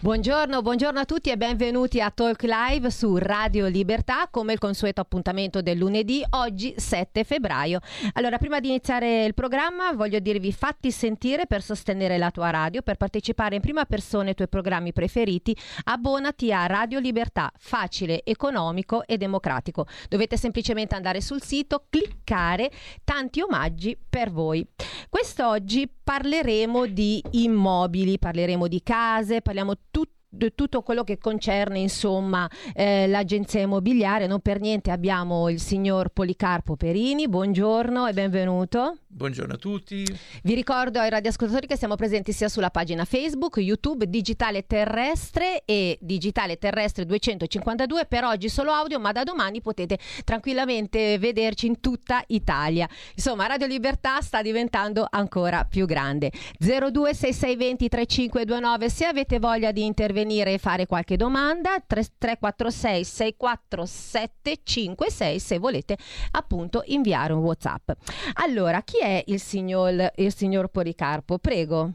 Buongiorno, 0.00 0.62
buongiorno 0.62 1.00
a 1.00 1.04
tutti 1.04 1.28
e 1.28 1.36
benvenuti 1.36 2.00
a 2.00 2.12
Talk 2.12 2.44
Live 2.44 2.88
su 2.88 3.16
Radio 3.16 3.66
Libertà, 3.66 4.28
come 4.30 4.52
il 4.52 4.60
consueto 4.60 5.00
appuntamento 5.00 5.60
del 5.60 5.76
lunedì, 5.76 6.24
oggi 6.30 6.72
7 6.76 7.24
febbraio. 7.24 7.80
Allora, 8.12 8.38
prima 8.38 8.60
di 8.60 8.68
iniziare 8.68 9.24
il 9.24 9.34
programma, 9.34 9.92
voglio 9.94 10.20
dirvi 10.20 10.52
fatti 10.52 10.92
sentire 10.92 11.48
per 11.48 11.62
sostenere 11.62 12.16
la 12.16 12.30
tua 12.30 12.50
radio, 12.50 12.80
per 12.80 12.96
partecipare 12.96 13.56
in 13.56 13.60
prima 13.60 13.86
persona 13.86 14.28
ai 14.28 14.36
tuoi 14.36 14.48
programmi 14.48 14.92
preferiti, 14.92 15.56
abbonati 15.86 16.52
a 16.52 16.66
Radio 16.66 17.00
Libertà, 17.00 17.50
facile, 17.58 18.24
economico 18.24 19.04
e 19.04 19.16
democratico. 19.16 19.86
Dovete 20.08 20.36
semplicemente 20.36 20.94
andare 20.94 21.20
sul 21.20 21.42
sito, 21.42 21.86
cliccare, 21.90 22.70
tanti 23.02 23.40
omaggi 23.40 23.98
per 24.08 24.30
voi. 24.30 24.64
Quest'oggi 25.08 25.90
parleremo 26.08 26.86
di 26.86 27.22
immobili, 27.32 28.18
parleremo 28.18 28.66
di 28.66 28.82
case, 28.82 29.42
parliamo 29.42 29.74
tutto 29.90 30.16
tutto 30.54 30.82
quello 30.82 31.04
che 31.04 31.16
concerne 31.16 31.78
insomma 31.78 32.48
eh, 32.74 33.06
l'agenzia 33.08 33.60
immobiliare. 33.60 34.26
Non 34.26 34.40
per 34.40 34.60
niente 34.60 34.90
abbiamo 34.90 35.48
il 35.48 35.58
signor 35.58 36.10
Policarpo 36.10 36.76
Perini. 36.76 37.28
Buongiorno 37.28 38.06
e 38.06 38.12
benvenuto 38.12 38.98
Buongiorno 39.10 39.54
a 39.54 39.56
tutti. 39.56 40.04
Vi 40.42 40.54
ricordo 40.54 41.00
ai 41.00 41.08
radioascoltatori 41.08 41.66
che 41.66 41.78
siamo 41.78 41.96
presenti 41.96 42.30
sia 42.30 42.50
sulla 42.50 42.68
pagina 42.68 43.06
Facebook, 43.06 43.56
YouTube, 43.56 44.06
Digitale 44.06 44.66
Terrestre 44.66 45.62
e 45.64 45.96
Digitale 45.98 46.58
Terrestre 46.58 47.06
252. 47.06 48.04
Per 48.04 48.24
oggi 48.24 48.50
solo 48.50 48.70
audio, 48.70 49.00
ma 49.00 49.10
da 49.12 49.24
domani 49.24 49.62
potete 49.62 49.98
tranquillamente 50.24 51.16
vederci 51.18 51.66
in 51.66 51.80
tutta 51.80 52.22
Italia. 52.26 52.86
Insomma, 53.14 53.46
Radio 53.46 53.66
Libertà 53.66 54.20
sta 54.20 54.42
diventando 54.42 55.06
ancora 55.08 55.64
più 55.64 55.86
grande. 55.86 56.30
026620 56.58 57.88
3529 57.88 58.90
se 58.90 59.06
avete 59.06 59.38
voglia 59.38 59.72
di 59.72 59.86
intervenire 59.86 60.52
e 60.52 60.58
fare 60.58 60.84
qualche 60.84 61.16
domanda, 61.16 61.82
3346 61.84 63.04
647 63.04 64.60
56 64.62 65.38
se 65.38 65.58
volete 65.58 65.96
appunto 66.32 66.82
inviare 66.86 67.32
un 67.32 67.42
WhatsApp. 67.42 67.90
Allora, 68.34 68.82
chi 68.82 68.96
è 69.00 69.08
è 69.08 69.24
il 69.26 69.40
signor, 69.40 70.12
il 70.16 70.34
signor 70.34 70.68
Policarpo? 70.68 71.38
Prego. 71.38 71.92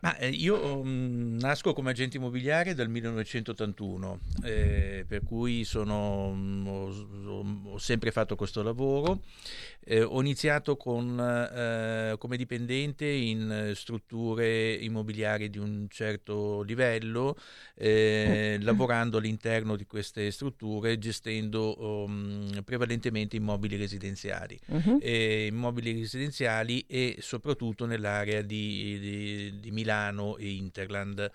Ma 0.00 0.16
eh, 0.18 0.28
io 0.28 0.78
um, 0.80 1.36
nasco 1.40 1.72
come 1.72 1.90
agente 1.90 2.16
immobiliare 2.16 2.74
dal 2.74 2.88
1981, 2.88 4.20
eh, 4.44 5.04
per 5.08 5.22
cui 5.24 5.64
sono, 5.64 6.28
um, 6.28 6.66
ho, 6.68 7.70
ho, 7.72 7.78
sempre 7.78 8.12
fatto 8.12 8.36
questo 8.36 8.62
lavoro. 8.62 9.22
Eh, 9.88 10.02
ho 10.02 10.20
iniziato 10.20 10.76
con, 10.76 11.16
eh, 11.20 12.16
come 12.18 12.36
dipendente 12.36 13.06
in 13.06 13.70
strutture 13.76 14.72
immobiliari 14.72 15.48
di 15.48 15.58
un 15.58 15.86
certo 15.88 16.62
livello, 16.62 17.36
eh, 17.76 18.58
lavorando 18.62 19.18
all'interno 19.18 19.76
di 19.76 19.86
queste 19.86 20.32
strutture, 20.32 20.98
gestendo 20.98 22.02
um, 22.04 22.62
prevalentemente 22.64 23.36
immobili 23.36 23.76
residenziali, 23.76 24.58
uh-huh. 24.66 24.98
immobili 25.00 25.92
residenziali 25.92 26.84
e 26.88 27.18
soprattutto 27.20 27.86
nell'area 27.86 28.42
di, 28.42 28.98
di, 28.98 29.60
di 29.60 29.70
Milano 29.70 30.36
e 30.36 30.50
Interland. 30.50 31.30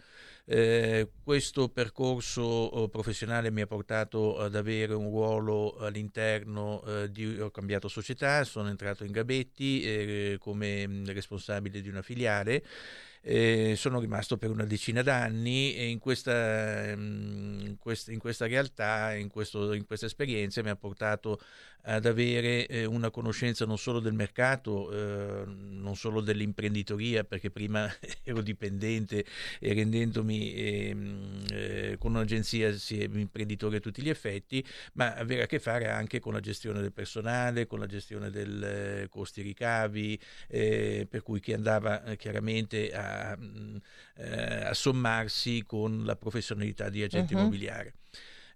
Eh, 0.54 1.08
questo 1.24 1.70
percorso 1.70 2.42
oh, 2.42 2.90
professionale 2.90 3.52
mi 3.52 3.62
ha 3.62 3.68
portato 3.68 4.38
ad 4.38 4.54
avere 4.54 4.94
un 4.94 5.06
ruolo 5.06 5.78
all'interno 5.78 6.84
eh, 6.84 7.10
di 7.10 7.40
ho 7.40 7.50
cambiato 7.52 7.88
società, 7.88 8.44
sono 8.44 8.68
entrato 8.68 9.06
in 9.06 9.14
Gabetti 9.14 9.82
eh, 9.82 10.38
come 10.42 10.86
mm, 10.86 11.06
responsabile 11.06 11.80
di 11.80 11.88
una 11.88 12.02
filiale 12.02 12.66
eh, 13.24 13.76
sono 13.78 14.00
rimasto 14.00 14.38
per 14.38 14.50
una 14.50 14.66
decina 14.66 15.04
d'anni 15.04 15.76
e 15.76 15.88
in 15.90 16.00
questa, 16.00 16.94
mm, 16.96 17.60
in 17.62 17.78
questa, 17.78 18.12
in 18.12 18.20
questa 18.20 18.48
realtà, 18.48 19.14
in, 19.14 19.30
questo, 19.30 19.74
in, 19.74 19.86
questa 19.86 20.08
esperienza 20.08 20.64
mi 20.64 20.70
ha 20.70 20.76
portato 20.76 21.40
ad 21.84 22.06
avere 22.06 22.68
eh, 22.68 22.86
una 22.86 23.10
conoscenza 23.10 23.66
non 23.66 23.78
solo 23.78 24.00
del 24.00 24.14
mercato, 24.14 24.92
eh, 24.92 25.46
non 25.46 25.96
solo 25.96 26.22
dell'imprenditoria, 26.22 27.24
perché 27.24 27.50
prima 27.50 27.92
ero 28.24 28.42
dipendente 28.42 29.26
e 29.60 29.74
rendendomi 29.74 30.54
ehm, 30.54 31.46
eh, 31.52 31.96
con 32.00 32.12
un'agenzia 32.16 32.76
si 32.78 33.02
è 33.02 33.08
imprenditore 33.12 33.78
a 33.78 33.80
tutti 33.80 34.02
gli 34.02 34.10
effetti, 34.10 34.66
ma 34.94 35.14
avere 35.16 35.44
a 35.44 35.46
che 35.48 35.60
fare 35.60 35.90
anche 35.90 36.20
con 36.20 36.34
la 36.34 36.40
gestione 36.40 36.82
del 36.82 36.94
personale, 36.94 37.68
con 37.68 37.80
la 37.80 37.88
gestione 37.88 38.30
del 38.30 38.64
eh, 38.64 39.08
costi 39.10 39.42
ricavi, 39.42 40.20
eh, 40.48 41.08
per 41.10 41.24
cui 41.24 41.40
chi 41.40 41.54
andava 41.54 42.02
chiaramente 42.16 42.92
a 42.94 43.38
eh, 44.22 44.66
a 44.66 44.74
sommarsi 44.74 45.64
con 45.66 46.04
la 46.06 46.16
professionalità 46.16 46.90
di 46.90 47.04
agente 47.04 47.34
uh-huh. 47.34 47.42
immobiliare. 47.42 47.96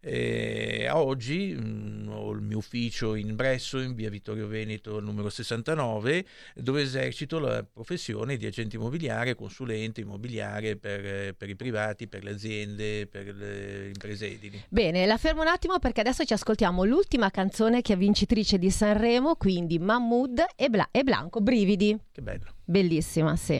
Eh, 0.08 0.86
a 0.88 1.02
oggi 1.02 1.56
mh, 1.56 2.04
mm, 2.04 2.08
ho 2.10 2.32
il 2.32 2.42
mio 2.42 2.58
ufficio 2.60 3.16
in 3.16 3.36
Bresso, 3.36 3.80
in 3.80 3.96
via 3.96 4.12
Vittorio 4.12 4.46
Veneto 4.46 5.00
numero 5.00 5.30
69, 5.30 6.24
dove 6.54 6.84
esercito 6.84 7.40
la 7.40 7.64
professione 7.64 8.38
di 8.38 8.46
agente 8.46 8.76
immobiliare, 8.76 9.34
consulente 9.34 10.02
immobiliare 10.02 10.76
per, 10.76 11.34
per 11.34 11.50
i 11.50 11.56
privati, 11.56 12.08
per 12.08 12.24
le 12.24 12.32
aziende, 12.32 13.08
per 13.08 13.34
le 13.34 13.88
imprese 13.88 14.28
edili. 14.32 14.64
Bene, 14.70 15.08
la 15.08 15.18
fermo 15.18 15.42
un 15.42 15.48
attimo 15.48 15.80
perché 15.80 16.02
adesso 16.02 16.24
ci 16.24 16.34
ascoltiamo 16.34 16.84
l'ultima 16.84 17.32
canzone 17.32 17.82
che 17.82 17.94
è 17.94 17.98
vincitrice 17.98 18.60
di 18.60 18.70
Sanremo, 18.70 19.36
quindi 19.38 19.80
Mahmood 19.80 20.46
e, 20.56 20.70
Bla- 20.70 20.90
e 20.92 21.04
Blanco, 21.04 21.42
Brividi. 21.42 21.98
Che 22.12 22.22
bello. 22.22 22.54
Bellissima, 22.64 23.36
sì. 23.36 23.60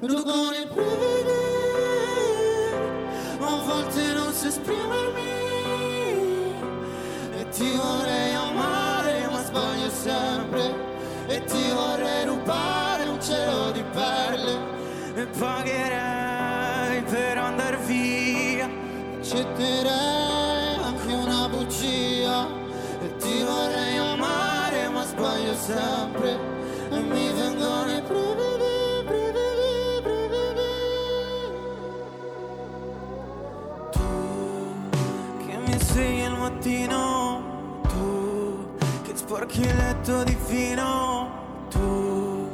vedo 0.00 0.22
con 0.22 0.54
i 0.54 0.66
brividi 0.72 1.48
ma 3.38 3.46
a 3.46 3.62
volte 3.64 4.12
non 4.14 4.32
so 4.32 4.48
esprimermi. 4.48 5.22
E 7.38 7.48
ti 7.50 7.70
vorrei 7.76 8.34
amare 8.34 9.28
ma 9.30 9.42
sbaglio 9.44 9.90
sempre. 9.90 10.74
E 11.28 11.44
ti 11.44 11.70
vorrei 11.70 12.24
rubare 12.24 13.04
un 13.04 13.20
cielo 13.20 13.70
di 13.70 13.82
perle. 13.92 14.58
E 15.14 15.26
pagherei 15.26 17.02
per 17.02 17.38
andar 17.38 17.78
via. 17.80 18.68
Accetterei 19.18 20.76
anche 20.82 21.12
una 21.12 21.48
bugia. 21.48 22.46
E 23.00 23.16
ti 23.16 23.42
vorrei 23.42 23.96
amare 23.98 24.88
ma 24.88 25.04
sbaglio 25.04 25.54
sempre 25.54 26.47
letto 39.56 40.24
di 40.24 40.36
fino 40.46 41.66
Tu 41.70 42.48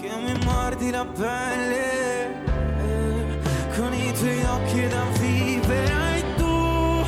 che 0.00 0.10
mi 0.24 0.38
mordi 0.44 0.90
la 0.90 1.04
pelle 1.04 2.44
eh, 2.78 3.38
Con 3.76 3.92
i 3.92 4.12
tuoi 4.12 4.44
occhi 4.44 4.88
da 4.88 5.04
vivere 5.18 6.18
E 6.18 6.24
tu 6.36 7.04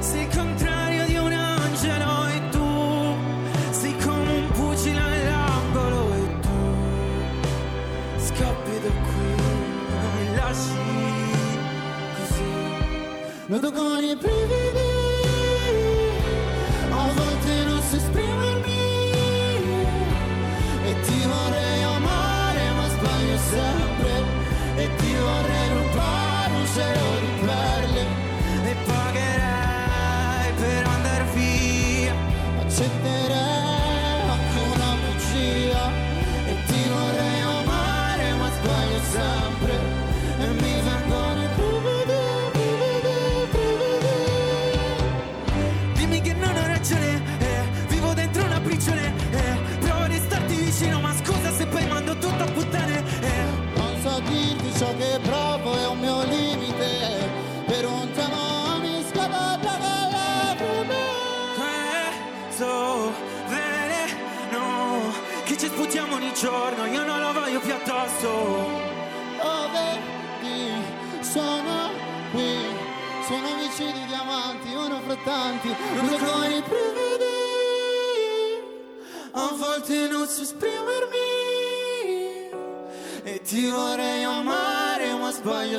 sei 0.00 0.22
il 0.22 0.36
contrario 0.36 1.04
di 1.06 1.16
un 1.16 1.32
angelo 1.32 2.26
E 2.26 2.48
tu 2.50 3.16
sei 3.70 3.96
come 3.98 4.32
un 4.32 4.50
pugile 4.50 5.00
all'angolo 5.00 6.14
E 6.14 6.40
tu 6.40 6.58
scappi 8.18 8.80
da 8.82 8.90
qui 9.06 9.30
Mi 10.16 10.34
lasci 10.36 10.76
così. 12.16 13.70
Con 13.72 14.02
i 14.02 14.16
brividi 14.16 14.37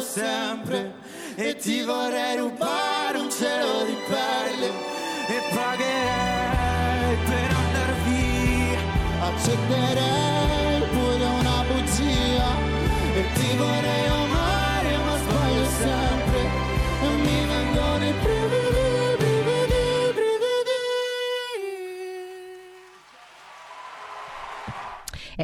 sempre 0.10 0.92
e 1.36 1.56
ti 1.56 1.84
vorrei 1.84 2.38
rubare 2.38 3.18
un 3.20 3.30
cielo 3.30 3.86
di 3.86 3.96
perle 4.08 4.68
e 5.28 5.38
pagherei 5.54 7.16
per 7.26 7.50
andar 7.62 7.94
via. 8.06 8.80
Accetterei 9.28 10.82
pure 10.90 11.26
una 11.26 11.64
bugia 11.70 12.50
e 13.14 13.24
ti 13.36 13.56
vorrei 13.56 14.09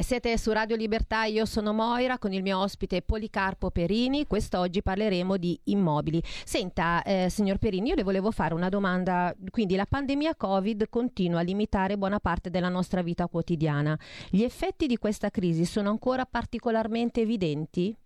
siete 0.06 0.38
su 0.38 0.52
Radio 0.52 0.76
Libertà, 0.76 1.24
io 1.24 1.46
sono 1.46 1.74
Moira 1.74 2.20
con 2.20 2.32
il 2.32 2.44
mio 2.44 2.60
ospite 2.60 3.02
Policarpo 3.02 3.72
Perini. 3.72 4.28
Quest'oggi 4.28 4.84
parleremo 4.84 5.36
di 5.36 5.60
immobili. 5.64 6.22
Senta, 6.44 7.02
eh, 7.02 7.28
signor 7.32 7.58
Perini, 7.58 7.90
io 7.90 7.96
le 7.96 8.04
volevo 8.04 8.30
fare 8.30 8.54
una 8.54 8.70
domanda. 8.70 9.36
Quindi 9.50 9.76
la 9.76 9.88
pandemia 9.88 10.36
Covid 10.36 10.90
continua 10.90 11.40
a 11.40 11.42
limitare 11.42 11.98
buona 11.98 12.20
parte 12.20 12.52
della 12.52 12.70
nostra 12.70 13.02
vita 13.02 13.26
quotidiana. 13.26 13.98
Gli 14.30 14.44
effetti 14.44 14.86
di 14.86 14.98
questa 14.98 15.32
crisi 15.32 15.66
sono 15.66 15.90
ancora 15.90 16.24
particolarmente 16.28 17.22
evidenti? 17.22 17.98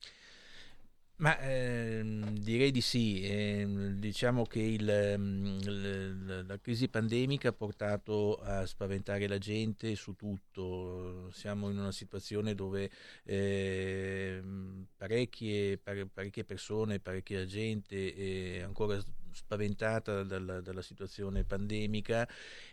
Ma 1.19 1.37
ehm, 1.41 2.37
direi 2.39 2.71
di 2.71 2.79
sì, 2.81 3.21
Ehm, 3.25 3.99
diciamo 3.99 4.45
che 4.45 4.59
il, 4.61 4.89
ehm, 4.89 5.59
l- 5.65 6.45
la 6.47 6.57
crisi 6.59 6.87
pandemica 6.87 7.49
ha 7.49 7.51
portato 7.53 8.37
a 8.37 8.65
spaventare 8.65 9.27
la 9.27 9.37
gente 9.37 9.95
su 9.95 10.15
tutto, 10.15 11.29
siamo 11.33 11.69
in 11.69 11.77
una 11.77 11.91
situazione 11.91 12.55
dove 12.55 12.89
ehm, 13.25 14.85
parecchie, 14.95 15.77
pare- 15.77 16.05
parecchie 16.07 16.45
persone, 16.45 16.99
parecchia 17.01 17.45
gente 17.45 18.13
è 18.57 18.61
ancora 18.61 18.97
spaventata 19.31 20.23
dalla, 20.23 20.61
dalla 20.61 20.81
situazione 20.81 21.43
pandemica 21.43 22.27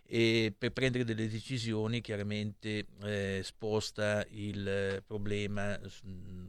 e 0.09 0.55
per 0.57 0.73
prendere 0.73 1.05
delle 1.05 1.29
decisioni 1.29 2.01
chiaramente 2.01 2.87
eh, 3.03 3.41
sposta 3.43 4.25
il 4.31 5.03
problema 5.05 5.79
s- 5.89 6.01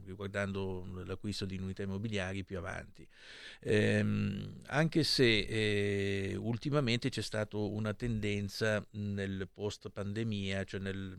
riguardando 0.04 0.86
l'acquisto 1.04 1.44
di 1.44 1.56
unità 1.56 1.82
immobiliari 1.82 2.44
più 2.44 2.58
avanti. 2.58 3.06
Ehm, 3.60 4.60
anche 4.66 5.02
se 5.04 5.38
eh, 5.40 6.36
ultimamente 6.36 7.08
c'è 7.08 7.22
stata 7.22 7.56
una 7.56 7.94
tendenza 7.94 8.84
nel 8.92 9.48
post 9.52 9.90
pandemia, 9.90 10.64
cioè 10.64 10.80
nel- 10.80 11.16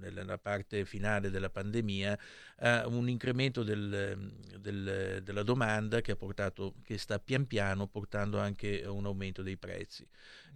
nella 0.00 0.38
parte 0.38 0.84
finale 0.86 1.30
della 1.30 1.50
pandemia, 1.50 2.18
a 2.58 2.86
un 2.86 3.08
incremento 3.08 3.62
del- 3.62 4.32
del- 4.58 5.20
della 5.22 5.42
domanda 5.42 6.00
che, 6.00 6.16
portato, 6.16 6.74
che 6.82 6.96
sta 6.98 7.18
pian 7.18 7.46
piano 7.46 7.86
portando 7.86 8.38
anche 8.38 8.82
a 8.82 8.90
un 8.90 9.04
aumento 9.06 9.42
dei 9.42 9.56
prezzi. 9.56 10.06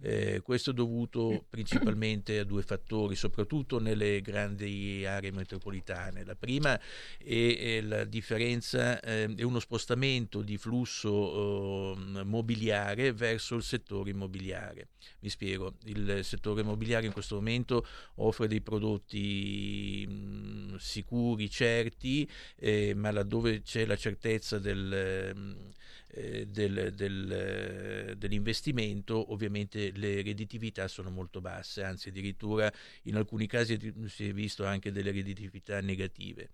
Eh, 0.01 0.41
questo 0.41 0.71
è 0.71 0.73
dovuto 0.73 1.24
principalmente 1.49 2.39
a 2.39 2.43
due 2.43 2.61
fattori, 2.63 3.15
soprattutto 3.15 3.79
nelle 3.79 4.21
grandi 4.21 5.05
aree 5.05 5.31
metropolitane. 5.31 6.23
La 6.23 6.35
prima 6.35 6.79
è, 7.17 7.77
è 7.77 7.81
la 7.81 8.03
differenza, 8.03 8.99
eh, 9.01 9.33
è 9.35 9.43
uno 9.43 9.59
spostamento 9.59 10.41
di 10.41 10.57
flusso 10.57 11.93
eh, 11.95 12.23
mobiliare 12.23 13.13
verso 13.13 13.55
il 13.55 13.63
settore 13.63 14.11
immobiliare. 14.11 14.89
Mi 15.19 15.29
spiego, 15.29 15.75
il 15.85 16.19
settore 16.23 16.61
immobiliare 16.61 17.05
in 17.05 17.13
questo 17.13 17.35
momento 17.35 17.85
offre 18.15 18.47
dei 18.47 18.61
prodotti 18.61 20.05
mh, 20.07 20.75
sicuri, 20.77 21.49
certi, 21.49 22.29
eh, 22.57 22.93
ma 22.95 23.11
laddove 23.11 23.61
c'è 23.61 23.85
la 23.85 23.95
certezza 23.97 24.59
del... 24.59 25.33
mh, 25.35 25.73
eh, 26.07 26.45
del- 26.47 26.93
del, 26.95 27.31
eh, 27.31 28.15
dell'investimento 28.17 29.33
ovviamente 29.33 29.91
le 29.95 30.21
redditività 30.21 30.87
sono 30.87 31.09
molto 31.15 31.41
basse, 31.41 31.83
anzi 31.83 32.09
addirittura 32.09 32.71
in 33.03 33.15
alcuni 33.15 33.47
casi 33.47 33.93
si 34.07 34.29
è 34.29 34.33
visto 34.33 34.65
anche 34.65 34.91
delle 34.91 35.11
redditività 35.11 35.81
negative. 35.81 36.49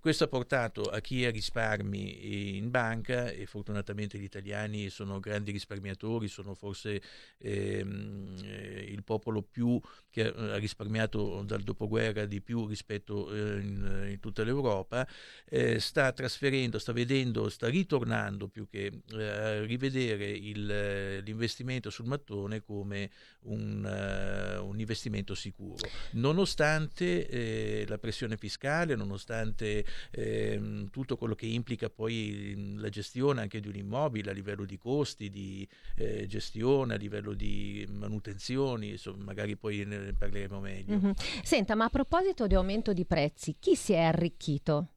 Questo 0.00 0.24
ha 0.24 0.28
portato 0.28 0.82
a 0.82 1.00
chi 1.00 1.24
ha 1.24 1.30
risparmi 1.30 2.56
in 2.56 2.70
banca 2.70 3.28
e 3.30 3.46
fortunatamente 3.46 4.18
gli 4.18 4.24
italiani 4.24 4.88
sono 4.88 5.20
grandi 5.20 5.50
risparmiatori, 5.50 6.28
sono 6.28 6.54
forse 6.54 7.02
ehm, 7.38 8.36
eh, 8.42 8.86
il 8.88 9.04
popolo 9.04 9.42
più 9.42 9.80
che 10.10 10.26
ha 10.26 10.56
risparmiato 10.56 11.42
dal 11.42 11.62
dopoguerra 11.62 12.24
di 12.24 12.40
più 12.40 12.66
rispetto 12.66 13.32
eh, 13.32 13.60
in, 13.60 14.06
in 14.10 14.20
tutta 14.20 14.42
l'Europa, 14.42 15.06
eh, 15.44 15.78
sta 15.78 16.12
trasferendo, 16.12 16.78
sta 16.78 16.92
vedendo, 16.92 17.48
sta 17.48 17.68
ritornando 17.68 18.48
più 18.48 18.66
che 18.68 19.02
eh, 19.12 19.24
a 19.24 19.64
rivedere 19.64 20.30
il, 20.30 20.70
eh, 20.70 21.20
l'investimento 21.20 21.90
sul 21.90 22.06
mattone 22.06 22.62
come 22.62 23.10
un, 23.42 23.84
eh, 23.98 24.56
un 24.58 24.78
investimento 24.78 25.34
sicuro, 25.34 25.88
nonostante 26.12 27.26
eh, 27.26 27.84
la 27.88 27.98
pressione 27.98 28.36
fiscale, 28.36 28.94
nonostante 28.94 29.84
ehm, 30.10 30.90
tutto 30.90 31.16
quello 31.16 31.34
che 31.34 31.46
implica 31.46 31.90
poi 31.90 32.54
mm, 32.56 32.78
la 32.80 32.88
gestione 32.88 33.40
anche 33.40 33.60
di 33.60 33.68
un 33.68 33.76
immobile 33.76 34.30
a 34.30 34.34
livello 34.34 34.64
di 34.64 34.78
costi, 34.78 35.30
di 35.30 35.66
eh, 35.96 36.26
gestione, 36.26 36.94
a 36.94 36.96
livello 36.96 37.34
di 37.34 37.86
manutenzioni, 37.90 38.90
insomma, 38.90 39.24
magari 39.24 39.56
poi 39.56 39.84
ne 39.84 40.12
parleremo 40.12 40.60
meglio. 40.60 40.96
Mhm. 40.96 41.14
Senta, 41.42 41.74
ma 41.74 41.84
a 41.84 41.90
proposito 41.90 42.46
di 42.46 42.54
aumento 42.54 42.92
di 42.92 43.04
prezzi, 43.04 43.56
chi 43.58 43.74
si 43.74 43.92
è 43.92 44.00
arricchito? 44.00 44.92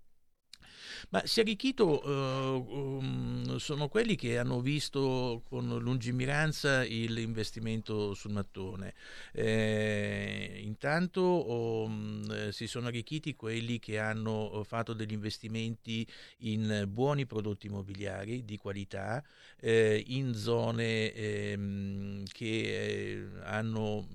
Ma 1.10 1.24
arricchito, 1.42 2.02
eh, 2.04 2.66
um, 2.74 3.58
sono 3.58 3.88
quelli 3.88 4.16
che 4.16 4.38
hanno 4.38 4.62
visto 4.62 5.44
con 5.50 5.78
lungimiranza 5.80 6.84
l'investimento 7.08 8.14
sul 8.14 8.32
mattone. 8.32 8.94
Eh, 9.34 10.60
intanto 10.64 11.84
um, 11.84 12.50
si 12.50 12.68
sono 12.68 12.88
arricchiti 12.88 13.36
quelli 13.36 13.80
che 13.80 14.00
hanno 14.00 14.64
fatto 14.66 14.94
degli 14.94 15.14
investimenti 15.14 16.06
in 16.40 16.86
buoni 16.88 17.26
prodotti 17.26 17.68
immobiliari 17.68 18.46
di 18.46 18.58
qualità, 18.58 19.24
eh, 19.60 20.04
in 20.08 20.34
zone 20.36 21.14
ehm, 21.14 22.24
che 22.32 22.48
eh, 22.48 23.28
hanno, 23.44 24.08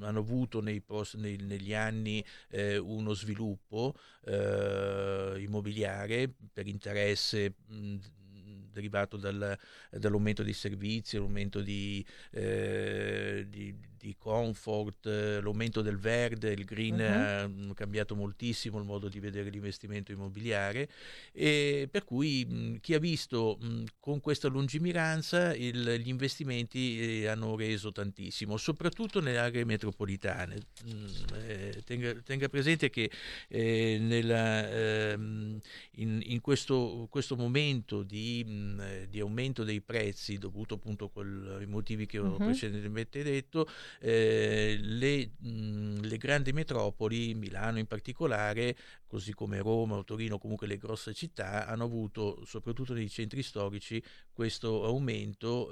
hanno 0.00 0.18
avuto 0.18 0.60
nei 0.60 0.80
pros- 0.80 1.14
nei- 1.14 1.36
negli 1.36 1.74
anni 1.74 2.24
eh, 2.50 2.76
uno 2.78 3.12
sviluppo 3.12 3.94
eh, 4.24 5.34
immobiliare 5.38 6.27
per 6.52 6.66
interesse 6.66 7.54
mh, 7.66 7.96
derivato 8.72 9.16
dal- 9.16 9.58
dall'aumento 9.90 10.42
dei 10.42 10.52
servizi, 10.52 11.16
l'aumento 11.16 11.60
di, 11.60 12.04
eh, 12.32 13.44
di- 13.48 13.76
di 13.98 14.14
comfort, 14.16 15.06
eh, 15.06 15.40
l'aumento 15.40 15.82
del 15.82 15.98
verde, 15.98 16.52
il 16.52 16.64
green 16.64 16.94
uh-huh. 16.94 17.70
ha 17.70 17.74
cambiato 17.74 18.14
moltissimo 18.14 18.78
il 18.78 18.84
modo 18.84 19.08
di 19.08 19.20
vedere 19.20 19.50
l'investimento 19.50 20.12
immobiliare 20.12 20.88
e 21.32 21.88
per 21.90 22.04
cui 22.04 22.44
mh, 22.44 22.80
chi 22.80 22.94
ha 22.94 22.98
visto 22.98 23.58
mh, 23.60 23.84
con 24.00 24.20
questa 24.20 24.48
lungimiranza 24.48 25.54
il, 25.54 26.00
gli 26.00 26.08
investimenti 26.08 27.22
eh, 27.22 27.26
hanno 27.26 27.56
reso 27.56 27.92
tantissimo, 27.92 28.56
soprattutto 28.56 29.20
nelle 29.20 29.38
aree 29.38 29.64
metropolitane. 29.64 30.56
Mh, 30.84 31.06
eh, 31.34 31.82
tenga, 31.84 32.14
tenga, 32.24 32.48
presente 32.48 32.90
che 32.90 33.10
eh, 33.48 33.98
nella, 34.00 34.68
ehm, 34.68 35.58
in, 35.96 36.20
in 36.24 36.40
questo, 36.40 37.06
questo, 37.10 37.36
momento 37.36 38.02
di, 38.02 38.44
di, 39.08 39.20
aumento 39.20 39.64
dei 39.64 39.80
prezzi 39.80 40.38
dovuto 40.38 40.74
appunto 40.74 41.10
ai 41.14 41.66
motivi 41.66 42.06
che 42.06 42.18
ho 42.18 42.30
uh-huh. 42.30 42.36
precedentemente 42.36 43.22
detto, 43.22 43.68
eh, 44.00 44.78
le, 44.80 45.30
mh, 45.38 46.00
le, 46.00 46.16
grandi 46.16 46.52
metropoli, 46.52 47.34
Milano 47.34 47.78
in 47.78 47.86
particolare, 47.86 48.76
così 49.06 49.32
come 49.32 49.58
Roma 49.58 49.96
o 49.96 50.04
Torino, 50.04 50.38
comunque 50.38 50.66
le 50.66 50.76
grosse 50.76 51.14
città, 51.14 51.66
hanno 51.66 51.84
avuto, 51.84 52.42
soprattutto 52.44 52.92
nei 52.92 53.08
centri 53.08 53.42
storici, 53.42 54.02
questo 54.32 54.84
aumento 54.84 55.70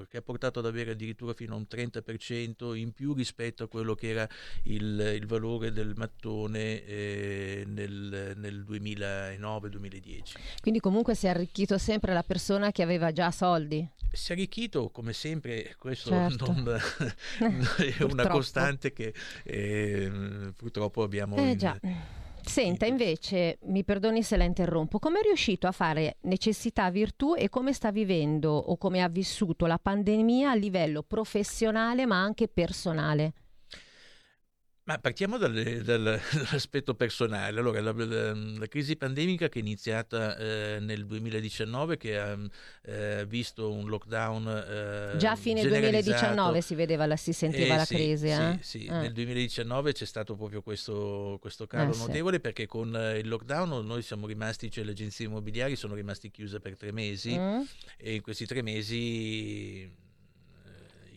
eh, 0.00 0.06
che 0.08 0.16
ha 0.18 0.22
portato 0.22 0.60
ad 0.60 0.66
avere 0.66 0.92
addirittura 0.92 1.34
fino 1.34 1.54
a 1.54 1.56
un 1.56 1.66
30% 1.68 2.74
in 2.74 2.92
più 2.92 3.12
rispetto 3.12 3.64
a 3.64 3.68
quello 3.68 3.94
che 3.94 4.08
era 4.08 4.28
il, 4.64 5.14
il 5.14 5.26
valore 5.26 5.72
del 5.72 5.92
mattone 5.96 6.84
eh, 6.84 7.64
nel, 7.66 8.34
nel 8.36 8.64
2009-2010. 8.66 10.22
Quindi 10.60 10.80
comunque 10.80 11.14
si 11.14 11.26
è 11.26 11.30
arricchito 11.30 11.78
sempre 11.78 12.12
la 12.12 12.22
persona 12.22 12.70
che 12.72 12.82
aveva 12.82 13.12
già 13.12 13.30
soldi? 13.30 13.86
Si 14.10 14.30
è 14.30 14.34
arricchito 14.34 14.90
come 14.90 15.12
sempre, 15.12 15.74
questo 15.78 16.10
certo. 16.10 16.52
non, 16.52 16.78
è 17.98 18.02
una 18.02 18.26
costante 18.28 18.92
che 18.92 19.14
eh, 19.44 20.10
purtroppo 20.56 21.02
abbiamo... 21.02 21.36
Eh, 21.36 21.50
in, 21.50 21.80
Senta, 22.44 22.86
invece, 22.86 23.58
mi 23.66 23.84
perdoni 23.84 24.22
se 24.22 24.36
la 24.36 24.44
interrompo, 24.44 24.98
come 24.98 25.20
è 25.20 25.22
riuscito 25.22 25.68
a 25.68 25.72
fare 25.72 26.16
necessità 26.22 26.90
virtù 26.90 27.34
e 27.36 27.48
come 27.48 27.72
sta 27.72 27.92
vivendo 27.92 28.50
o 28.50 28.76
come 28.76 29.00
ha 29.00 29.08
vissuto 29.08 29.66
la 29.66 29.78
pandemia 29.78 30.50
a 30.50 30.54
livello 30.54 31.02
professionale 31.02 32.04
ma 32.04 32.20
anche 32.20 32.48
personale? 32.48 33.32
Ma 34.84 34.98
partiamo 34.98 35.38
dalle, 35.38 35.82
dal, 35.82 36.02
dall'aspetto 36.32 36.94
personale. 36.94 37.56
Allora, 37.56 37.80
la, 37.80 37.92
la, 37.92 38.34
la, 38.34 38.66
crisi 38.66 38.96
pandemica 38.96 39.48
che 39.48 39.60
è 39.60 39.62
iniziata 39.62 40.36
eh, 40.36 40.78
nel 40.80 41.06
2019, 41.06 41.96
che 41.96 42.18
ha 42.18 42.36
eh, 42.82 43.24
visto 43.28 43.70
un 43.70 43.88
lockdown. 43.88 45.12
Eh, 45.14 45.16
Già 45.18 45.32
a 45.32 45.36
fine 45.36 45.62
2019 45.62 46.60
si 46.60 46.74
vedeva, 46.74 47.06
la, 47.06 47.16
si 47.16 47.32
sentiva 47.32 47.76
la 47.76 47.84
sì, 47.84 47.94
crisi. 47.94 48.26
Sì, 48.26 48.32
eh? 48.32 48.58
sì. 48.60 48.88
nel 48.88 49.12
2019 49.12 49.92
c'è 49.92 50.04
stato 50.04 50.34
proprio 50.34 50.62
questo, 50.62 51.38
questo 51.40 51.68
calo 51.68 51.94
eh, 51.94 51.98
notevole 51.98 52.40
perché 52.40 52.66
con 52.66 52.88
il 53.16 53.28
lockdown 53.28 53.86
noi 53.86 54.02
siamo 54.02 54.26
rimasti, 54.26 54.68
cioè 54.68 54.82
le 54.82 54.92
agenzie 54.92 55.26
immobiliari 55.26 55.76
sono 55.76 55.94
rimasti 55.94 56.28
chiuse 56.32 56.58
per 56.58 56.76
tre 56.76 56.90
mesi 56.90 57.38
mm. 57.38 57.60
e 57.98 58.14
in 58.14 58.20
questi 58.20 58.46
tre 58.46 58.62
mesi 58.62 60.01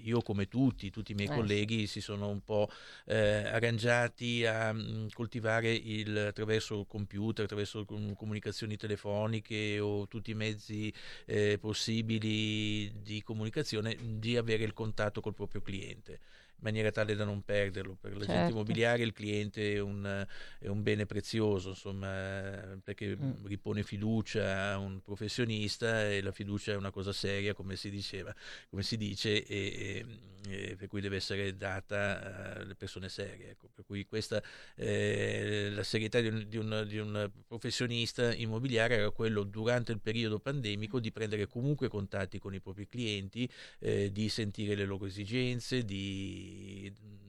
io 0.06 0.22
come 0.22 0.48
tutti, 0.48 0.90
tutti 0.90 1.12
i 1.12 1.16
miei 1.16 1.30
eh. 1.30 1.34
colleghi 1.34 1.88
si 1.88 2.02
sono 2.02 2.30
un 2.30 2.42
po' 2.42 2.70
eh, 3.06 3.44
arrangiati 3.48 4.46
a 4.46 4.72
mh, 4.72 4.80
mm, 4.80 5.08
coltivare 5.14 5.72
il, 5.72 6.18
attraverso 6.18 6.80
il 6.80 6.86
computer, 6.88 7.46
attraverso 7.46 7.86
comunicazioni 7.86 8.78
telefoniche 8.78 9.80
o 9.80 10.08
tutti 10.08 10.32
i 10.32 10.36
mezzi 10.36 10.94
eh, 11.26 11.58
possibili 11.60 12.92
di 13.02 13.22
comunicazione 13.24 13.98
di 14.02 14.38
avere 14.38 14.64
il 14.64 14.74
contatto 14.74 15.22
col 15.22 15.34
proprio 15.34 15.62
cliente 15.62 16.20
maniera 16.66 16.92
tale 16.92 17.16
da 17.16 17.24
non 17.24 17.44
perderlo. 17.44 17.96
Per 18.00 18.12
l'agente 18.12 18.34
certo. 18.34 18.52
immobiliare 18.52 19.04
il 19.04 19.14
cliente 19.14 19.74
è 19.74 19.80
un, 19.80 20.26
è 20.60 20.68
un, 20.68 20.82
bene 20.82 21.06
prezioso, 21.06 21.70
insomma, 21.70 22.80
perché 22.84 23.16
mm. 23.16 23.46
ripone 23.46 23.84
fiducia 23.84 24.72
a 24.72 24.78
un 24.80 25.00
professionista 25.02 26.10
e 26.10 26.22
la 26.22 26.32
fiducia 26.32 26.72
è 26.72 26.76
una 26.76 26.92
cosa 26.92 27.14
seria, 27.14 27.54
come 27.54 27.76
si 27.76 27.92
diceva, 27.92 28.34
come 28.70 28.82
si 28.82 28.98
dice, 28.98 29.46
e, 29.46 30.06
e, 30.48 30.50
e 30.50 30.76
per 30.76 30.88
cui 30.88 31.02
deve 31.02 31.18
essere 31.18 31.56
data 31.56 32.56
alle 32.58 32.76
persone 32.76 33.10
serie. 33.10 33.52
Ecco. 33.52 33.70
Per 33.74 33.86
cui 33.86 34.06
questa 34.06 34.42
eh, 34.76 35.70
la 35.72 35.84
serietà 35.84 36.20
di 36.20 36.28
un, 36.28 36.46
di, 36.48 36.58
un, 36.58 36.86
di 36.88 36.98
un 36.98 37.30
professionista 37.48 38.34
immobiliare 38.34 38.96
era 38.96 39.12
quello 39.12 39.44
durante 39.44 39.92
il 39.92 40.00
periodo 40.00 40.40
pandemico 40.40 41.00
di 41.00 41.12
prendere 41.12 41.48
comunque 41.48 41.90
contatti 41.90 42.40
con 42.40 42.54
i 42.54 42.60
propri 42.60 42.88
clienti, 42.88 43.48
eh, 43.80 44.12
di 44.12 44.30
sentire 44.30 44.74
le 44.76 44.86
loro 44.86 45.06
esigenze, 45.06 45.86
di 45.86 46.55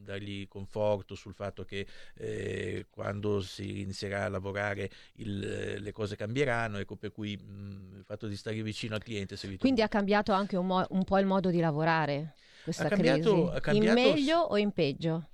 dargli 0.06 0.46
conforto 0.48 1.14
sul 1.14 1.34
fatto 1.34 1.64
che 1.64 1.86
eh, 2.14 2.86
quando 2.90 3.40
si 3.40 3.80
inizierà 3.80 4.24
a 4.24 4.28
lavorare 4.28 4.90
il, 5.14 5.80
le 5.80 5.92
cose 5.92 6.16
cambieranno, 6.16 6.78
ecco 6.78 6.96
per 6.96 7.12
cui 7.12 7.36
mh, 7.36 7.96
il 7.98 8.04
fatto 8.04 8.26
di 8.28 8.36
stare 8.36 8.62
vicino 8.62 8.94
al 8.94 9.02
cliente. 9.02 9.36
Quindi 9.58 9.82
ha 9.82 9.88
cambiato 9.88 10.32
anche 10.32 10.56
un, 10.56 10.66
mo- 10.66 10.86
un, 10.90 11.04
po' 11.04 11.18
il 11.18 11.26
modo 11.26 11.50
di 11.50 11.60
lavorare 11.60 12.34
questa 12.66 12.86
ha 12.86 12.88
cambiato, 12.88 13.32
crisi? 13.32 13.56
Ha 13.56 13.60
cambiato, 13.60 13.98
in 14.00 14.04
meglio 14.04 14.38
o 14.40 14.56
in 14.58 14.72
peggio? 14.72 15.28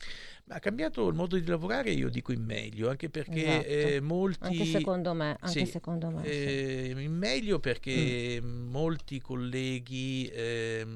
Ha 0.48 0.58
cambiato 0.58 1.08
il 1.08 1.14
modo 1.14 1.38
di 1.38 1.46
lavorare, 1.46 1.92
io 1.92 2.10
dico 2.10 2.30
in 2.30 2.44
meglio, 2.44 2.90
anche 2.90 3.08
perché 3.08 3.42
esatto. 3.42 3.68
eh, 3.68 4.00
molti... 4.02 4.44
Anche 4.44 4.64
secondo 4.66 5.14
me, 5.14 5.36
anche 5.40 5.64
sì, 5.64 5.66
secondo 5.66 6.10
me 6.10 6.24
eh, 6.24 6.92
sì. 6.94 7.02
In 7.02 7.16
meglio 7.16 7.58
perché 7.58 8.38
mm. 8.38 8.70
molti 8.70 9.18
colleghi 9.22 10.26
eh, 10.26 10.86